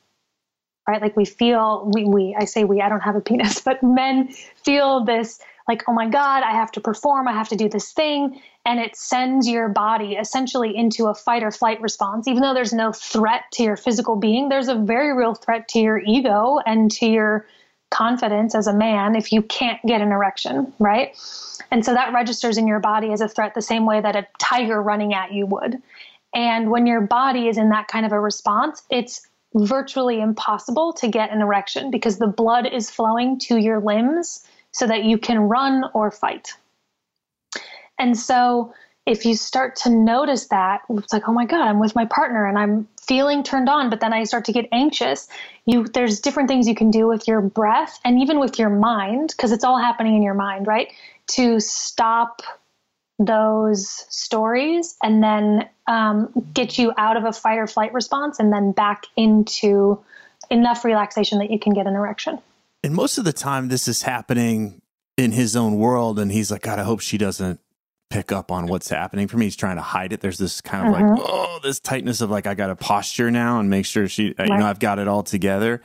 [0.88, 1.00] right?
[1.00, 4.28] Like we feel, we, we, I say we, I don't have a penis, but men
[4.64, 7.92] feel this like, oh my God, I have to perform, I have to do this
[7.92, 12.28] thing and it sends your body essentially into a fight or flight response.
[12.28, 15.78] Even though there's no threat to your physical being, there's a very real threat to
[15.78, 17.46] your ego and to your
[17.90, 21.16] confidence as a man if you can't get an erection, right?
[21.70, 24.26] And so that registers in your body as a threat the same way that a
[24.38, 25.82] tiger running at you would.
[26.34, 31.08] And when your body is in that kind of a response, it's virtually impossible to
[31.08, 35.40] get an erection because the blood is flowing to your limbs so that you can
[35.40, 36.54] run or fight.
[37.98, 38.72] And so
[39.04, 42.46] if you start to notice that, it's like, oh my God, I'm with my partner
[42.46, 45.28] and I'm feeling turned on, but then I start to get anxious.
[45.66, 49.34] You there's different things you can do with your breath and even with your mind,
[49.36, 50.92] because it's all happening in your mind, right?
[51.32, 52.42] To stop
[53.24, 58.52] those stories and then um, get you out of a fight or flight response and
[58.52, 60.02] then back into
[60.50, 62.38] enough relaxation that you can get an erection.
[62.82, 64.82] And most of the time, this is happening
[65.16, 67.60] in his own world, and he's like, God, I hope she doesn't
[68.10, 69.46] pick up on what's happening for me.
[69.46, 70.20] He's trying to hide it.
[70.20, 71.22] There's this kind of like, uh-huh.
[71.26, 74.48] oh, this tightness of like, I got a posture now and make sure she, right.
[74.48, 75.80] you know, I've got it all together.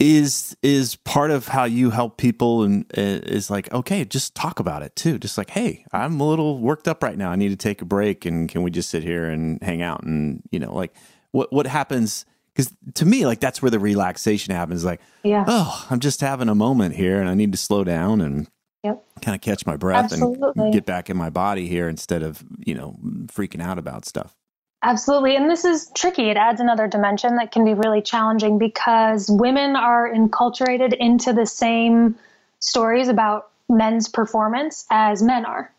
[0.00, 4.82] Is is part of how you help people and is like okay, just talk about
[4.82, 5.18] it too.
[5.18, 7.30] Just like hey, I'm a little worked up right now.
[7.30, 10.04] I need to take a break, and can we just sit here and hang out?
[10.04, 10.94] And you know, like
[11.32, 12.24] what what happens?
[12.54, 14.84] Because to me, like that's where the relaxation happens.
[14.84, 18.20] Like, yeah, oh, I'm just having a moment here, and I need to slow down
[18.20, 18.46] and
[18.84, 19.04] Yep.
[19.22, 20.64] Kind of catch my breath Absolutely.
[20.64, 24.36] and get back in my body here instead of, you know, freaking out about stuff.
[24.82, 25.34] Absolutely.
[25.34, 26.30] And this is tricky.
[26.30, 31.46] It adds another dimension that can be really challenging because women are enculturated into the
[31.46, 32.14] same
[32.60, 35.72] stories about men's performance as men are.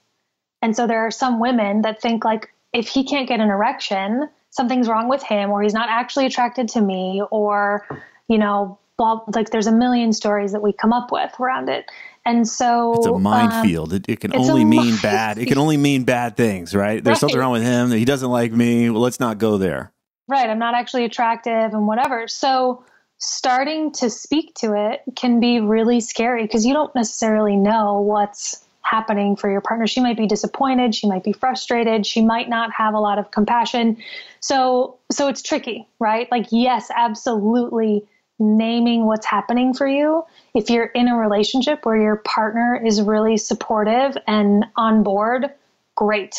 [0.62, 4.30] And so there are some women that think like if he can't get an erection,
[4.50, 7.88] something's wrong with him or he's not actually attracted to me or,
[8.28, 11.90] you know, blah, like there's a million stories that we come up with around it.
[12.26, 13.92] And so it's a minefield.
[13.92, 15.38] Um, it, it, can only mean bad.
[15.38, 17.04] It can only mean bad things, right?
[17.04, 17.20] There's right.
[17.20, 17.92] something wrong with him.
[17.92, 18.90] He doesn't like me.
[18.90, 19.92] Well, let's not go there.
[20.28, 20.50] Right.
[20.50, 22.28] I'm not actually attractive and whatever.
[22.28, 22.84] So
[23.18, 28.64] starting to speak to it can be really scary because you don't necessarily know what's
[28.82, 29.86] happening for your partner.
[29.88, 33.30] She might be disappointed, she might be frustrated, she might not have a lot of
[33.32, 33.98] compassion.
[34.40, 36.32] So so it's tricky, right?
[36.32, 38.06] Like yes, absolutely
[38.40, 40.24] naming what's happening for you.
[40.56, 45.50] If you're in a relationship where your partner is really supportive and on board,
[45.96, 46.36] great.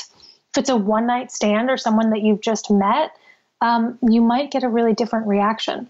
[0.51, 3.13] If it's a one night stand or someone that you've just met,
[3.61, 5.89] um, you might get a really different reaction.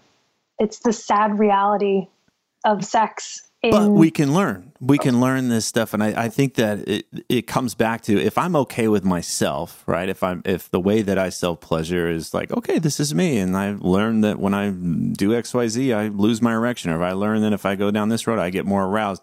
[0.59, 2.07] It's the sad reality
[2.65, 4.71] of sex in, but we can learn.
[4.79, 8.19] We can learn this stuff, and I, I, think that it it comes back to
[8.19, 10.09] if I'm okay with myself, right?
[10.09, 13.37] If I'm if the way that I self pleasure is like okay, this is me,
[13.37, 16.95] and I learn that when I do X Y Z, I lose my erection, or
[16.95, 19.21] if I learn that if I go down this road, I get more aroused.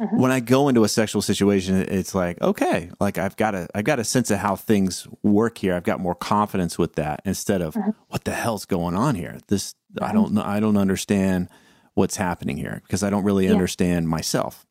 [0.00, 0.18] Mm-hmm.
[0.18, 3.84] When I go into a sexual situation, it's like okay, like I've got a I've
[3.84, 5.74] got a sense of how things work here.
[5.74, 7.90] I've got more confidence with that instead of mm-hmm.
[8.08, 9.38] what the hell's going on here.
[9.48, 10.42] This I don't know.
[10.42, 11.48] I don't understand
[11.94, 13.52] what's happening here because I don't really yeah.
[13.52, 14.66] understand myself.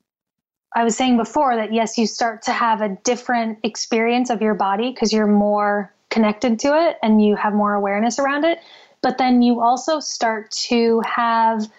[0.76, 4.56] I was saying before that yes, you start to have a different experience of your
[4.56, 8.60] body because you're more connected to it and you have more awareness around it.
[9.02, 11.70] But then you also start to have,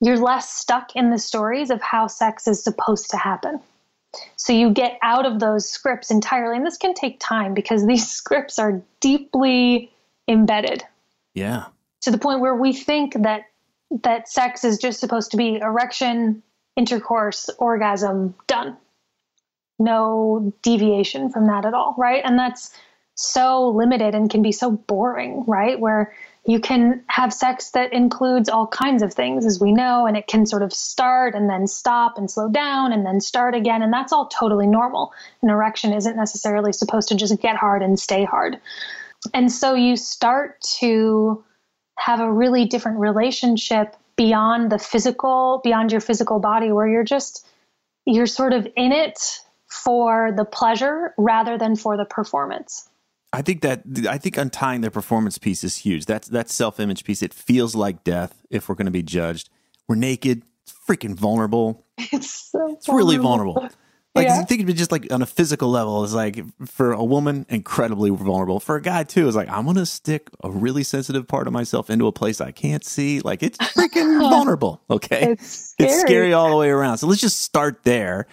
[0.00, 3.60] you're less stuck in the stories of how sex is supposed to happen.
[4.36, 6.56] So you get out of those scripts entirely.
[6.56, 9.92] And this can take time because these scripts are deeply
[10.28, 10.84] embedded.
[11.34, 11.66] Yeah.
[12.02, 13.44] to the point where we think that
[14.02, 16.42] that sex is just supposed to be erection,
[16.76, 18.76] intercourse, orgasm, done.
[19.78, 22.22] No deviation from that at all, right?
[22.24, 22.74] And that's
[23.14, 25.78] so limited and can be so boring, right?
[25.78, 30.16] Where you can have sex that includes all kinds of things, as we know, and
[30.16, 33.82] it can sort of start and then stop and slow down and then start again.
[33.82, 35.12] And that's all totally normal.
[35.42, 38.58] An erection isn't necessarily supposed to just get hard and stay hard.
[39.34, 41.44] And so you start to
[41.98, 47.46] have a really different relationship beyond the physical, beyond your physical body, where you're just,
[48.04, 52.88] you're sort of in it for the pleasure rather than for the performance.
[53.32, 56.04] I think that I think untying the performance piece is huge.
[56.04, 57.22] That's that self image piece.
[57.22, 59.48] It feels like death if we're going to be judged.
[59.88, 60.42] We're naked.
[60.64, 61.86] It's freaking vulnerable.
[62.12, 63.68] It's so It's really vulnerable.
[64.14, 64.42] Like Yeah.
[64.44, 68.60] think of just like on a physical level, it's like for a woman, incredibly vulnerable.
[68.60, 71.88] For a guy too, it's like I'm gonna stick a really sensitive part of myself
[71.88, 73.20] into a place I can't see.
[73.20, 74.82] Like it's freaking vulnerable.
[74.90, 75.90] Okay, It's scary.
[75.90, 76.98] it's scary all the way around.
[76.98, 78.26] So let's just start there.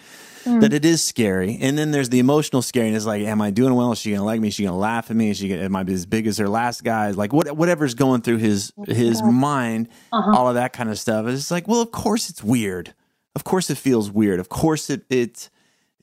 [0.45, 0.61] Mm.
[0.61, 3.05] That it is scary, and then there's the emotional scariness.
[3.05, 3.91] Like, am I doing well?
[3.91, 4.47] Is she gonna like me?
[4.47, 5.29] Is she gonna laugh at me?
[5.31, 7.11] Is she gonna, am I as big as her last guy?
[7.11, 10.31] Like, what whatever's going through his his mind, Uh-huh.
[10.37, 11.27] all of that kind of stuff.
[11.27, 12.93] It's like, well, of course it's weird.
[13.35, 14.39] Of course it feels weird.
[14.39, 15.49] Of course it it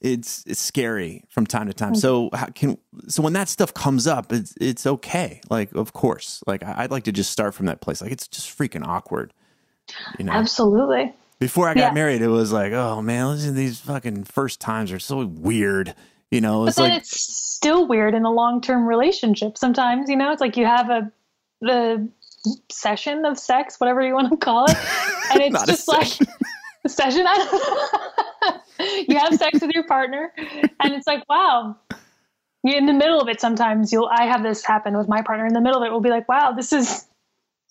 [0.00, 1.94] it's it's scary from time to time.
[1.94, 1.96] Mm.
[1.96, 2.78] So how can
[3.08, 5.40] so when that stuff comes up, it's it's okay.
[5.50, 6.42] Like, of course.
[6.46, 8.00] Like I- I'd like to just start from that place.
[8.02, 9.32] Like it's just freaking awkward.
[10.18, 10.32] You know.
[10.32, 11.14] Absolutely.
[11.38, 11.90] Before I got Yeah.
[11.92, 15.94] married, it was like, oh man, listen, these fucking first times are so weird.
[16.30, 19.56] You know, But it's then like it's still weird in a long term relationship.
[19.56, 21.10] Sometimes, you know, it's like you have a
[21.60, 22.08] the
[22.70, 24.76] session of sex, whatever you want to call it,
[25.30, 26.08] and it's just like
[26.86, 27.26] session.
[29.08, 31.76] you have sex with your partner, and it's like, wow.
[32.62, 34.10] You in the middle of it, sometimes you'll.
[34.12, 35.46] I have this happen with my partner.
[35.46, 37.06] In the middle of it, we'll be like, wow, this is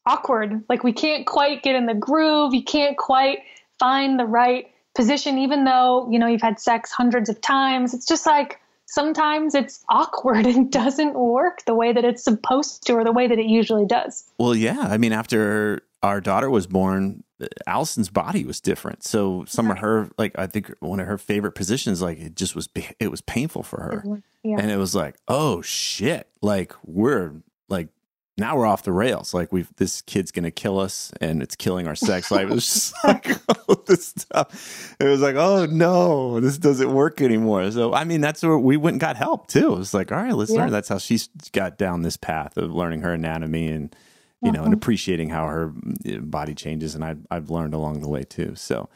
[0.06, 0.63] awkward.
[0.69, 2.54] Like we can't quite get in the groove.
[2.54, 3.39] You can't quite
[3.80, 7.93] find the right position, even though, you know, you've had sex hundreds of times.
[7.93, 12.93] It's just like sometimes it's awkward and doesn't work the way that it's supposed to
[12.93, 14.23] or the way that it usually does.
[14.38, 14.80] Well, yeah.
[14.80, 17.23] I mean, after our daughter was born,
[17.67, 19.04] Allison's body was different.
[19.04, 22.56] So some of her, like, I think one of her favorite positions, like, it just
[22.56, 22.69] was,
[23.00, 24.21] it was painful for her.
[24.43, 24.58] Yeah.
[24.60, 26.30] And it was like, oh shit.
[26.41, 27.34] Like, we're
[27.67, 27.89] like,
[28.38, 29.34] now we're off the rails.
[29.34, 32.50] Like, we've, this kid's going to kill us and it's killing our sex life.
[32.50, 33.28] It was just like,
[33.67, 34.95] all this stuff.
[35.00, 37.69] It was like, oh no, this doesn't work anymore.
[37.71, 39.74] So, I mean, that's where we went and got help too.
[39.74, 40.62] It was like, all right, let's Yeah.
[40.62, 40.71] learn.
[40.71, 43.95] That's how she's got down this path of learning her anatomy and,
[44.41, 44.78] you know, and uh-huh.
[44.78, 45.74] appreciating how her
[46.08, 46.95] uh, body changes.
[46.95, 48.54] And I've, I've learned along the way too.
[48.56, 48.89] So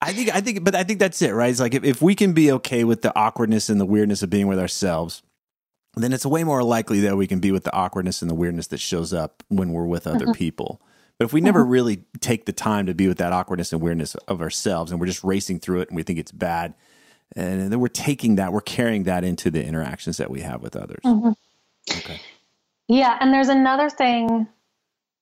[0.00, 1.50] I think, I think, but I think that's it, right?
[1.50, 4.30] It's like if, if we can be okay with the awkwardness and the weirdness of
[4.30, 5.22] being with ourselves,
[5.96, 8.66] then it's way more likely that we can be with the awkwardness and the weirdness
[8.68, 10.32] that shows up when we're with other mm-hmm.
[10.32, 10.82] people.
[11.18, 11.70] But if we never mm-hmm.
[11.70, 15.06] really take the time to be with that awkwardness and weirdness of ourselves and we're
[15.06, 16.74] just racing through it and we think it's bad,
[17.36, 20.76] and then we're taking that, we're carrying that into the interactions that we have with
[20.76, 21.00] others.
[21.04, 21.30] Mm-hmm.
[21.98, 22.20] Okay.
[22.88, 24.46] Yeah, and there's another thing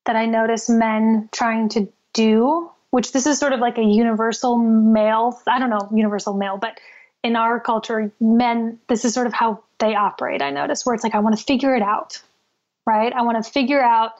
[0.05, 4.57] that I notice men trying to do, which this is sort of like a universal
[4.57, 6.79] male, I don't know, universal male, but
[7.23, 11.03] in our culture, men, this is sort of how they operate, I notice, where it's
[11.03, 12.21] like, I want to figure it out,
[12.85, 13.13] right?
[13.13, 14.11] I want to figure out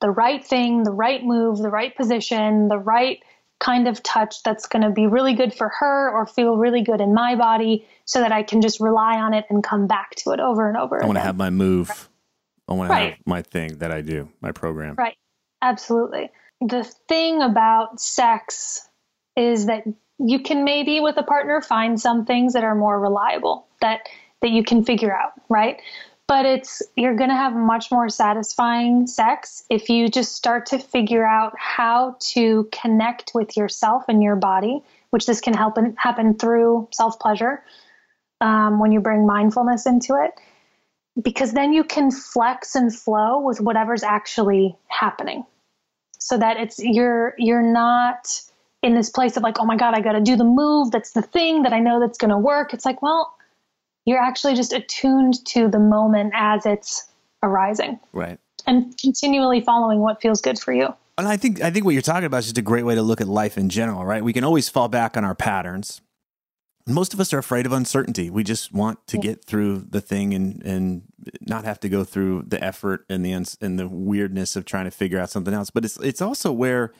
[0.00, 3.20] the right thing, the right move, the right position, the right
[3.60, 7.00] kind of touch that's going to be really good for her or feel really good
[7.00, 10.30] in my body so that I can just rely on it and come back to
[10.30, 12.08] it over and over I want to have my move.
[12.68, 13.10] I want to Right.
[13.10, 14.94] have my thing that I do, my program.
[14.96, 15.16] Right.
[15.62, 16.30] Absolutely.
[16.60, 18.88] The thing about sex
[19.36, 19.84] is that
[20.18, 24.00] you can maybe with a partner find some things that are more reliable that
[24.40, 25.80] that you can figure out, right?
[26.26, 30.78] But it's you're going to have much more satisfying sex if you just start to
[30.78, 36.34] figure out how to connect with yourself and your body, which this can help happen
[36.34, 37.62] through self-pleasure
[38.40, 40.32] um, when you bring mindfulness into it
[41.22, 45.44] because then you can flex and flow with whatever's actually happening
[46.18, 48.40] so that it's you're you're not
[48.82, 51.12] in this place of like oh my god i got to do the move that's
[51.12, 53.34] the thing that i know that's going to work it's like well
[54.04, 57.08] you're actually just attuned to the moment as it's
[57.42, 58.38] arising Right.
[58.66, 62.02] and continually following what feels good for you And I think I think what you're
[62.02, 64.22] talking about is just a great way to look at life in general, right?
[64.22, 66.00] We can always fall back on our patterns.
[66.88, 68.30] Most of us are afraid of uncertainty.
[68.30, 71.02] We just want to get through the thing and and
[71.40, 74.86] not have to go through the effort and the uns- and the weirdness of trying
[74.86, 75.70] to figure out something else.
[75.70, 76.92] But it's it's also where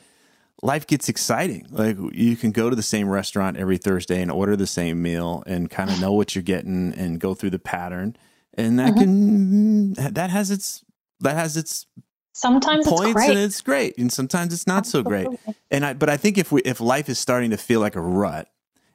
[0.61, 1.67] life gets exciting.
[1.69, 5.43] Like you can go to the same restaurant every Thursday and order the same meal
[5.47, 8.15] and kind of know what you're getting and go through the pattern.
[8.53, 9.93] And that mm-hmm.
[9.93, 10.83] can that has its
[11.21, 11.85] that has its
[12.33, 13.29] sometimes points it's great.
[13.29, 15.27] and it's great and sometimes it's not so great
[15.71, 18.01] and I, but i think if we if life is starting to feel like a
[18.01, 18.47] rut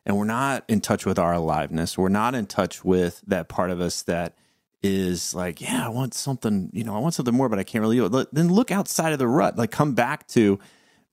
[0.07, 1.97] and we're not in touch with our aliveness.
[1.97, 4.37] We're not in touch with that part of us that
[4.83, 7.81] is like yeah i want something you know i want something more but i can't
[7.81, 8.29] really do it.
[8.35, 9.57] Then look outside of the rut.
[9.57, 10.59] Like come back to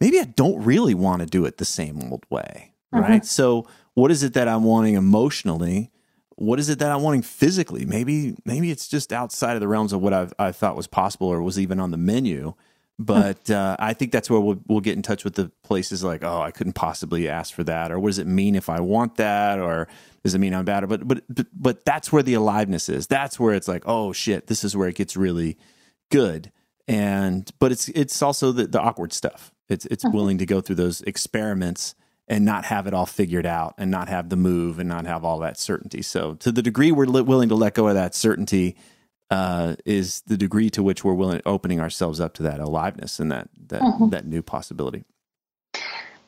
[0.02, 3.02] maybe i don't really want to do it the same old way uh-huh.
[3.02, 3.26] right?
[3.26, 5.90] So what is it that i'm wanting emotionally?
[6.36, 7.86] What is it that I'm wanting physically?
[7.86, 11.28] Maybe maybe it's just outside of the realms of what I've, I thought was possible
[11.28, 12.56] or was even on the menu.
[13.04, 16.24] But uh, I think that's where we'll, we'll get in touch with the places like,
[16.24, 19.16] oh, I couldn't possibly ask for that, or what does it mean if I want
[19.16, 19.88] that, or
[20.24, 20.88] does it mean I'm bad?
[20.88, 23.08] But but but, but that's where the aliveness is.
[23.08, 25.58] That's where it's like, oh shit, this is where it gets really
[26.12, 26.52] good.
[26.88, 29.52] And but it's it's also the, the awkward stuff.
[29.68, 31.96] It's it's willing to go through those experiments
[32.28, 35.26] and not have it all figured out and not have the move and not have
[35.26, 36.04] all that certainty.
[36.04, 38.78] So, to the degree we're li- willing to let go of that certainty,
[39.32, 43.32] uh, is the degree to which we're willing opening ourselves up to that aliveness and
[43.32, 45.06] that that that new possibility.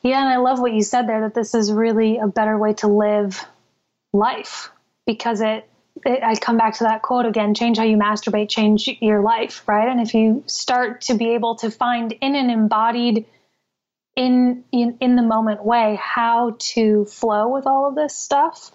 [0.02, 2.72] Yeah, and I love what you said there that this is really a better way
[2.74, 3.44] to live
[4.12, 4.70] life
[5.06, 5.68] because it,
[6.04, 9.62] it I come back to that quote again, change how you masturbate, change your life,
[9.66, 9.88] right?
[9.88, 13.26] And if you start to be able to find in an embodied
[14.16, 18.70] in in, in the moment way how to flow with all of this stuff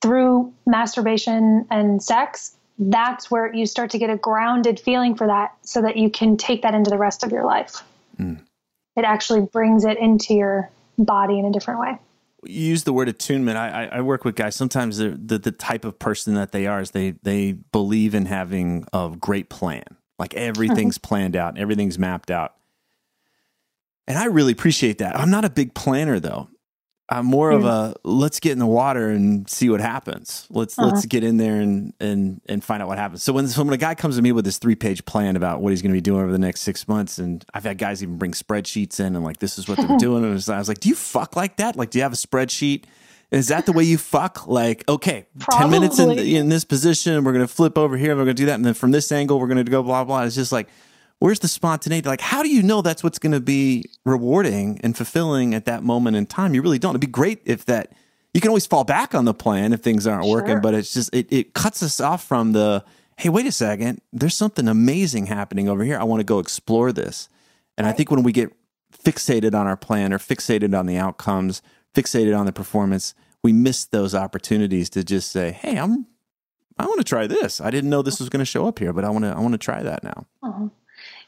[0.00, 5.54] through masturbation and sex, that's where you start to get a grounded feeling for that
[5.62, 7.82] so that you can take that into the rest of your life.
[8.16, 8.34] Hmm.
[8.96, 11.98] It actually brings it into your body in a different way.
[12.44, 13.56] You use the word attunement.
[13.56, 14.54] I, I, I work with guys.
[14.54, 18.84] Sometimes the the type of person that they are is they they believe in having
[18.92, 19.84] a great plan,
[20.18, 21.08] like everything's uh-huh.
[21.08, 22.54] planned out, everything's mapped out.
[24.06, 25.18] And I really appreciate that.
[25.18, 26.48] I'm not a big planner though.
[27.08, 30.46] I'm more of a let's get in the water and see what happens.
[30.48, 31.06] Let's let's uh-huh.
[31.08, 33.22] get in there and and and find out what happens.
[33.22, 35.60] So when so when a guy comes to me with this three page plan about
[35.60, 38.02] what he's going to be doing over the next six months, and I've had guys
[38.02, 40.58] even bring spreadsheets in and like this is what they're doing, and I was, I
[40.58, 41.76] was like, do you fuck like that?
[41.76, 42.84] Like, do you have a spreadsheet?
[43.30, 44.46] Is that the way you fuck?
[44.46, 48.24] Like, okay, ten minutes in in this position, we're going to flip over here, we're
[48.24, 50.22] going to do that, and then from this angle, we're going to go blah blah.
[50.22, 50.68] It's just like
[51.18, 52.08] where's the spontaneity?
[52.08, 55.82] Like, how do you know that's what's going to be rewarding and fulfilling at that
[55.82, 56.54] moment in time?
[56.54, 56.92] You really don't.
[56.92, 57.92] It'd be great if that
[58.32, 61.14] you can always fall back on the plan if things aren't working, but it's just
[61.14, 62.84] it, it cuts us off from the
[63.16, 65.96] hey, wait a second, there's something amazing happening over here.
[65.98, 67.28] I want to go explore this.
[67.78, 68.52] And I think when we get
[69.04, 71.62] fixated on our plan or fixated on the outcomes,
[71.94, 76.06] fixated on the performance, we miss those opportunities to just say, "Hey, I'm
[76.76, 77.60] I want to try this.
[77.60, 79.38] I didn't know this was going to show up here, but I want to I
[79.38, 80.68] want to try that now." Uh-huh.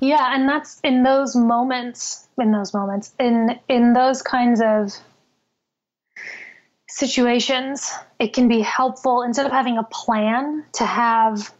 [0.00, 4.92] Yeah, and that's in those moments, in those moments, in in those kinds of
[6.88, 11.52] situations, it can be helpful instead of having a plan to have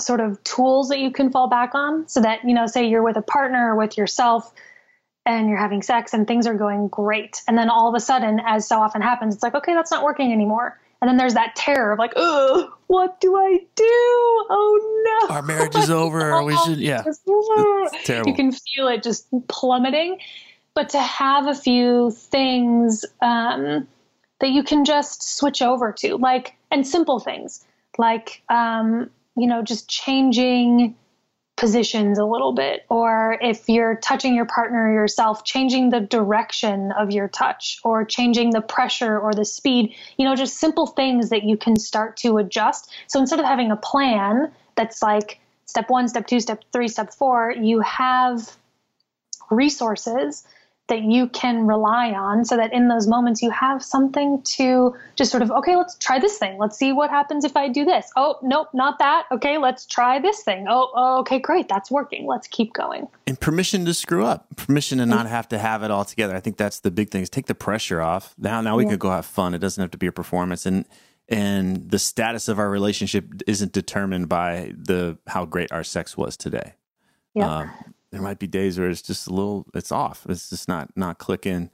[0.00, 3.02] sort of tools that you can fall back on so that, you know, say you're
[3.02, 4.52] with a partner or with yourself
[5.26, 7.42] and you're having sex and things are going great.
[7.48, 10.04] And then all of a sudden, as so often happens, it's like, okay, that's not
[10.04, 10.78] working anymore.
[11.00, 13.84] And then there's that terror of like, oh, what do I do?
[14.50, 15.34] Oh no.
[15.34, 16.42] Our marriage is over.
[16.44, 17.04] We should yeah.
[18.04, 18.30] Terrible.
[18.30, 20.18] You can feel it just plummeting.
[20.74, 23.88] But to have a few things um,
[24.40, 27.64] that you can just switch over to, like, and simple things,
[27.96, 30.94] like, um, you know, just changing
[31.58, 37.10] positions a little bit, or if you're touching your partner yourself, changing the direction of
[37.10, 41.42] your touch, or changing the pressure or the speed, you know, just simple things that
[41.42, 42.90] you can start to adjust.
[43.08, 47.12] So instead of having a plan that's like step one, step two, step three, step
[47.12, 48.56] four, you have
[49.50, 50.46] resources
[50.88, 55.30] that you can rely on so that in those moments you have something to just
[55.30, 56.58] sort of okay let's try this thing.
[56.58, 58.10] Let's see what happens if i do this.
[58.16, 59.26] Oh nope not that.
[59.30, 60.66] Okay let's try this thing.
[60.68, 61.68] Oh, oh okay great.
[61.68, 62.26] That's working.
[62.26, 63.08] Let's keep going.
[63.26, 66.34] And permission to screw up, permission to not have to have it all together.
[66.34, 68.34] I think that's the big thing is take the pressure off.
[68.38, 69.54] Now, now we can go have fun.
[69.54, 70.84] It doesn't have to be a performance, and
[71.28, 76.36] and the status of our relationship isn't determined by the how great our sex was
[76.36, 76.74] today.
[77.34, 77.58] yeah.
[77.58, 77.70] Um,
[78.10, 80.26] there might be days where it's just a little, it's off.
[80.28, 81.70] It's just not not clicking.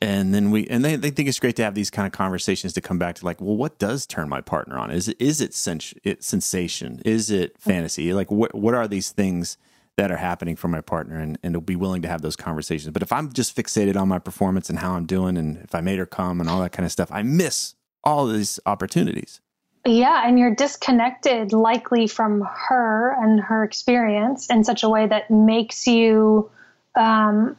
[0.00, 2.72] And then we and they, they think it's great to have these kind of conversations
[2.74, 4.90] to come back to like, well, what does turn my partner on?
[4.90, 7.02] Is it is it, sens- it sensation?
[7.04, 7.60] Is it mm.
[7.60, 8.12] fantasy?
[8.12, 9.58] Like, what what are these things
[9.96, 11.18] that are happening for my partner?
[11.18, 12.92] And and to be willing to have those conversations.
[12.92, 15.80] But if I'm just fixated on my performance and how I'm doing, and if I
[15.80, 19.40] made her come and all that kind of stuff, I miss all these opportunities.
[19.84, 25.30] Yeah, and you're disconnected likely from her and her experience in such a way that
[25.30, 26.50] makes you
[26.94, 27.56] um,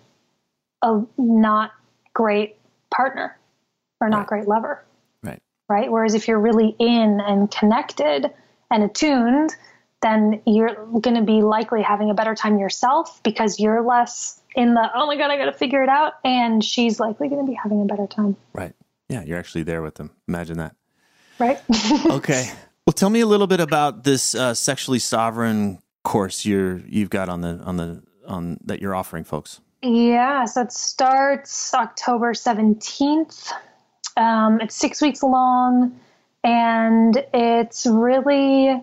[0.81, 1.71] a not
[2.13, 2.57] great
[2.91, 3.37] partner
[4.01, 4.27] or not Right.
[4.27, 4.83] great lover,
[5.23, 5.39] Right.
[5.67, 5.91] right?
[5.91, 8.31] Whereas if you're really in and connected
[8.69, 9.55] and attuned,
[10.01, 14.73] then you're going to be likely having a better time yourself because you're less in
[14.73, 17.49] the oh my god i got to figure it out and she's likely going to
[17.49, 18.73] be having a better time right
[19.09, 20.75] yeah you're actually there with them imagine that
[21.39, 21.61] right
[22.09, 22.51] okay
[22.85, 27.29] well tell me a little bit about this uh, sexually sovereign course you're you've got
[27.29, 33.51] on the on the on that you're offering folks yeah so it starts october 17th
[34.17, 35.99] um, it's six weeks long
[36.43, 38.81] and it's really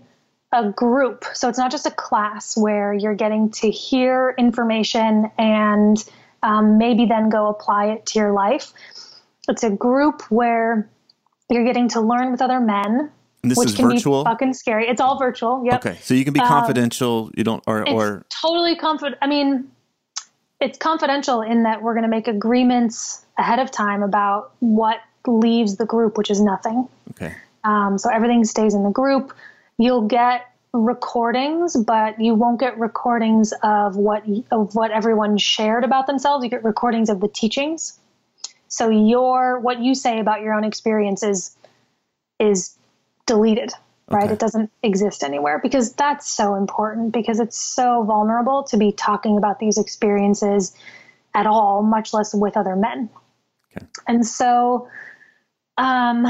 [0.53, 1.25] a group.
[1.35, 5.97] So it's not just a class where you're getting to hear information and
[6.43, 8.73] um, maybe then go apply it to your life.
[9.49, 10.89] It's a group where
[11.51, 13.11] you're getting to learn with other men.
[13.43, 14.25] And this which is can virtual.
[14.25, 14.89] Be fucking scary.
[14.89, 15.63] It's all virtual.
[15.65, 15.75] Yep.
[15.87, 17.31] Okay, so you can be Um, confidential.
[17.37, 19.19] you don't, or It's or totally confident.
[19.23, 19.71] I mean,
[20.61, 25.77] it's confidential in that we're going to make agreements ahead of time about what leaves
[25.77, 26.89] the group, which is nothing.
[27.13, 27.35] okay,
[27.65, 29.33] Um, so everything stays in the group.
[29.79, 36.07] You'll get recordings, but you won't get recordings of what of what everyone shared about
[36.07, 36.43] themselves.
[36.45, 37.99] You get recordings of the teachings.
[38.77, 41.57] So your what you say about your own experiences
[42.39, 42.77] is
[43.25, 43.73] deleted,
[44.11, 44.25] right?
[44.25, 44.35] Okay.
[44.35, 49.39] It doesn't exist anywhere because that's so important because it's so vulnerable to be talking
[49.39, 50.77] about these experiences
[51.35, 53.09] at all, much less with other men.
[53.75, 53.87] Okay.
[54.07, 54.91] And so
[55.79, 56.27] um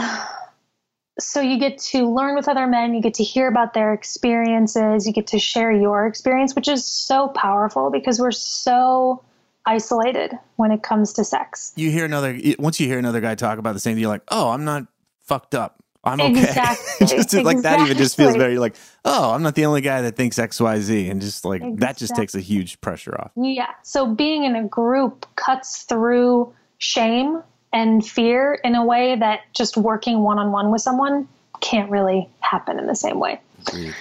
[1.19, 5.07] so you get to learn with other men you get to hear about their experiences
[5.07, 9.23] you get to share your experience which is so powerful because we're so
[9.67, 13.59] isolated when it comes to sex you hear another once you hear another guy talk
[13.59, 14.87] about the same thing, you're like, oh, I'm not
[15.23, 15.83] fucked up.
[16.05, 16.41] I'm okay.
[16.41, 18.39] Exactly, just like that even just feels exactly.
[18.39, 21.45] very like, oh, I'm not the only guy that thinks X, Y, Z, and just
[21.45, 23.33] like that just takes a huge pressure off.
[23.37, 27.43] yeah so being in a group cuts through shame
[27.73, 31.27] and fear in a way that just working one-on-one with someone
[31.61, 33.95] can't really happen in the same way Agreed.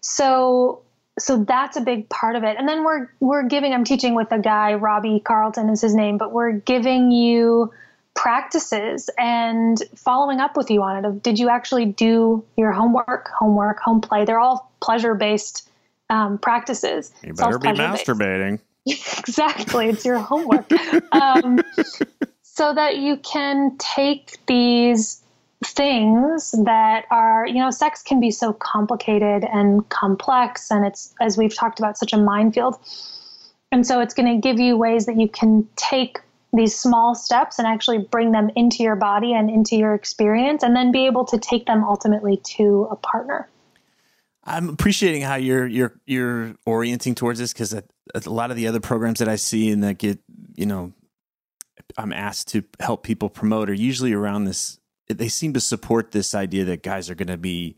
[0.00, 0.82] so
[1.18, 2.56] so that's a big part of it.
[2.58, 6.18] And then we're we're giving i'm teaching with a guy robbie carlton is his name
[6.18, 7.72] but we're giving you
[8.18, 13.28] practices and following up with you on it of did you actually do your homework
[13.28, 14.24] homework home play?
[14.24, 15.70] They're all pleasure based
[16.10, 17.12] um, practices.
[17.22, 18.58] You better be masturbating.
[18.86, 19.88] exactly.
[19.88, 20.70] It's your homework.
[21.12, 21.60] Um,
[22.42, 25.22] so that you can take these
[25.64, 31.36] things that are you know sex can be so complicated and complex and it's as
[31.36, 32.76] we've talked about such a minefield
[33.72, 36.20] and so it's going to give you ways that you can take
[36.52, 40.76] these small steps and actually bring them into your body and into your experience and
[40.76, 43.48] then be able to take them ultimately to a partner
[44.44, 47.82] I'm appreciating how you're you're you're orienting towards this because a,
[48.14, 50.20] a lot of the other programs that I see and that get
[50.54, 50.92] you know
[51.96, 54.78] I'm asked to help people promote are usually around this.
[55.08, 57.76] They seem to support this idea that guys are going to be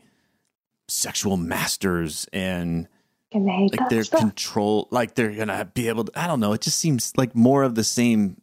[0.89, 2.89] sexual masters and
[3.33, 4.19] they like they're stuff.
[4.19, 7.63] control like they're gonna be able to i don't know it just seems like more
[7.63, 8.41] of the same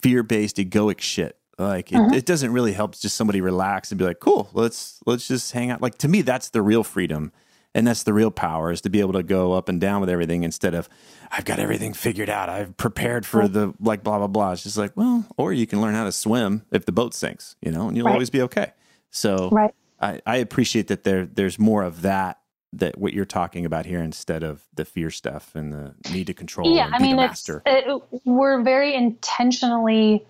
[0.00, 2.14] fear-based egoic shit like it, Mhm.
[2.14, 5.70] it doesn't really help just somebody relax and be like cool let's let's just hang
[5.70, 7.30] out like to me that's the real freedom
[7.74, 10.10] and that's the real power is to be able to go up and down with
[10.10, 10.88] everything instead of
[11.32, 12.48] i've got everything figured out.
[12.48, 14.52] I've prepared for the like blah blah blah.
[14.52, 17.56] It's just like well or you can learn how to swim if the boat sinks
[17.60, 18.12] you know and you'll Right.
[18.12, 18.72] always be okay.
[19.10, 19.74] So right.
[20.00, 22.38] I, I appreciate that there there's more of that
[22.72, 26.34] that what you're talking about here instead of the fear stuff and the need to
[26.34, 30.26] control yeah i mean it's it, we're very intentionally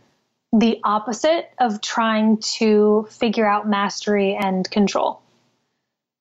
[0.53, 5.23] the opposite of trying to figure out mastery and control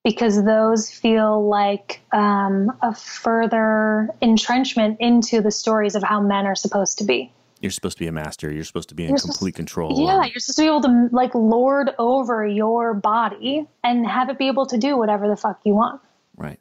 [0.03, 6.55] because those feel like um, a further entrenchment into the stories of how men are
[6.55, 7.31] supposed to be
[7.61, 8.51] you're supposed to be a master.
[8.51, 10.05] You're supposed to be in You're complete control.
[10.05, 14.27] yeah and- you're supposed to be able to like lord over your body and have
[14.27, 16.01] it be able to do whatever the fuck you want
[16.35, 16.59] right.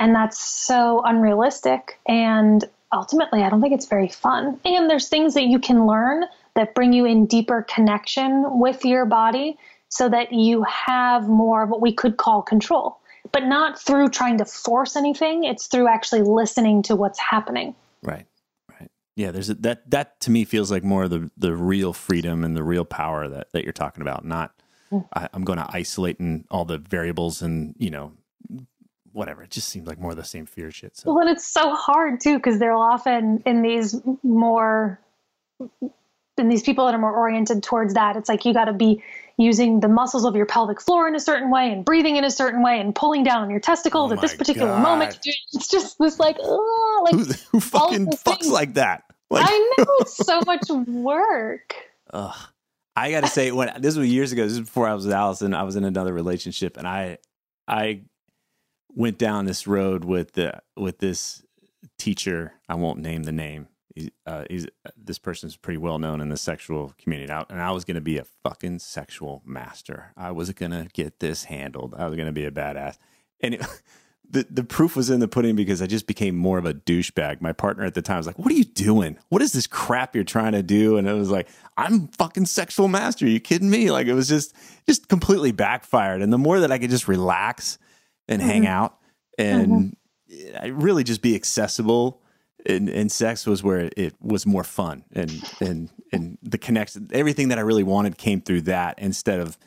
[0.00, 2.00] And that's so unrealistic.
[2.08, 4.58] And ultimately, I don't think it's very fun.
[4.64, 6.24] And there's things that you can learn
[6.56, 9.58] that bring you in deeper connection with your body
[9.90, 12.98] so that you have more of what we could call control,
[13.32, 15.44] but not through trying to force anything.
[15.44, 17.74] It's through actually listening to what's happening.
[18.02, 18.26] Right.
[18.68, 18.90] Right.
[19.16, 19.30] Yeah.
[19.30, 19.90] There's a, that.
[19.90, 23.28] That to me feels like more of the the real freedom and the real power
[23.28, 24.24] that that you're talking about.
[24.24, 24.54] Not
[24.92, 25.06] Mm.
[25.14, 28.12] I, I'm going to isolate and all the variables and you know
[29.12, 29.42] whatever.
[29.42, 30.96] It just seems like more of the same fear shit.
[30.96, 35.00] So Well, and it's so hard too, because they're often in these more,
[36.38, 38.16] in these people that are more oriented towards that.
[38.16, 39.02] It's like you got to be
[39.36, 42.30] using the muscles of your pelvic floor in a certain way and breathing in a
[42.30, 44.82] certain way and pulling down on your testicles Oh at this particular God.
[44.82, 45.18] moment.
[45.52, 49.04] It's just this like, like who, who fucking fucks things- like that?
[49.30, 51.74] Like, I know it's so much work.
[52.12, 52.36] Ugh.
[52.96, 55.54] I gotta say, when this was years ago, this was before I was with Allison,
[55.54, 57.18] I was in another relationship, and I,
[57.68, 58.02] I,
[58.94, 61.42] went down this road with the with this
[61.98, 62.54] teacher.
[62.68, 63.68] I won't name the name.
[64.26, 64.66] Uh, he's
[64.96, 68.00] this person's pretty well known in the sexual community, out and I was going to
[68.00, 70.12] be a fucking sexual master.
[70.16, 71.94] I was going to get this handled.
[71.96, 72.96] I was going to be a badass,
[73.40, 73.54] and.
[73.54, 73.66] It,
[74.30, 77.40] the, the proof was in the pudding because I just became more of a douchebag.
[77.40, 79.18] My partner at the time was like, What are you doing?
[79.28, 80.96] What is this crap you're trying to do?
[80.96, 83.26] And it was like, I'm fucking sexual master.
[83.26, 83.90] Are you kidding me?
[83.90, 84.54] Like it was just
[84.86, 86.22] just completely backfired.
[86.22, 87.78] And the more that I could just relax
[88.28, 88.50] and mm-hmm.
[88.50, 88.98] hang out
[89.36, 89.96] and
[90.30, 90.78] mm-hmm.
[90.78, 92.19] really just be accessible
[92.66, 97.48] and, and sex was where it was more fun and and and the connection everything
[97.48, 99.58] that I really wanted came through that instead of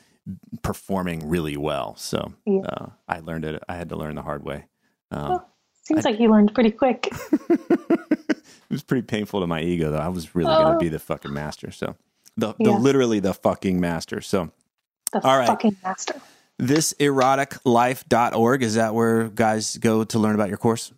[0.62, 1.96] performing really well.
[1.96, 2.60] So yeah.
[2.60, 3.62] uh, I learned it.
[3.68, 4.66] I had to learn the hard way.
[5.10, 7.08] Um, well, seems I, like you learned pretty quick.
[7.50, 8.40] it
[8.70, 9.98] was pretty painful to my ego, though.
[9.98, 10.90] I was really going to be oh.
[10.90, 11.70] the fucking master.
[11.70, 11.96] So
[12.36, 12.70] the, yeah.
[12.70, 14.20] the literally the fucking master.
[14.20, 14.50] So
[15.12, 15.46] the all right.
[15.46, 16.20] fucking master.
[16.58, 20.92] This eroticlife.org is that where guys go to learn about your course?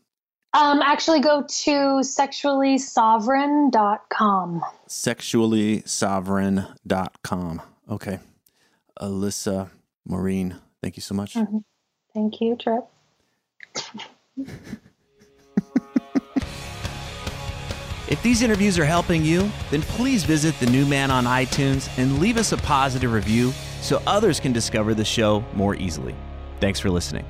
[0.53, 1.71] Um, actually, go to
[2.01, 4.63] sexuallysovereign.com.
[4.89, 7.63] Sexuallysovereign.com.
[7.91, 8.19] Okay.
[9.01, 9.71] Alyssa
[10.07, 10.57] Morin.
[10.83, 11.35] Thank you so much.
[11.35, 11.59] Mm-hmm.
[12.15, 12.85] Thank you, Tripp.
[18.09, 22.19] if these interviews are helping you, then please visit The New Man on iTunes and
[22.19, 26.15] leave us a positive review so others can discover the show more easily.
[26.61, 27.27] Thanks for listening.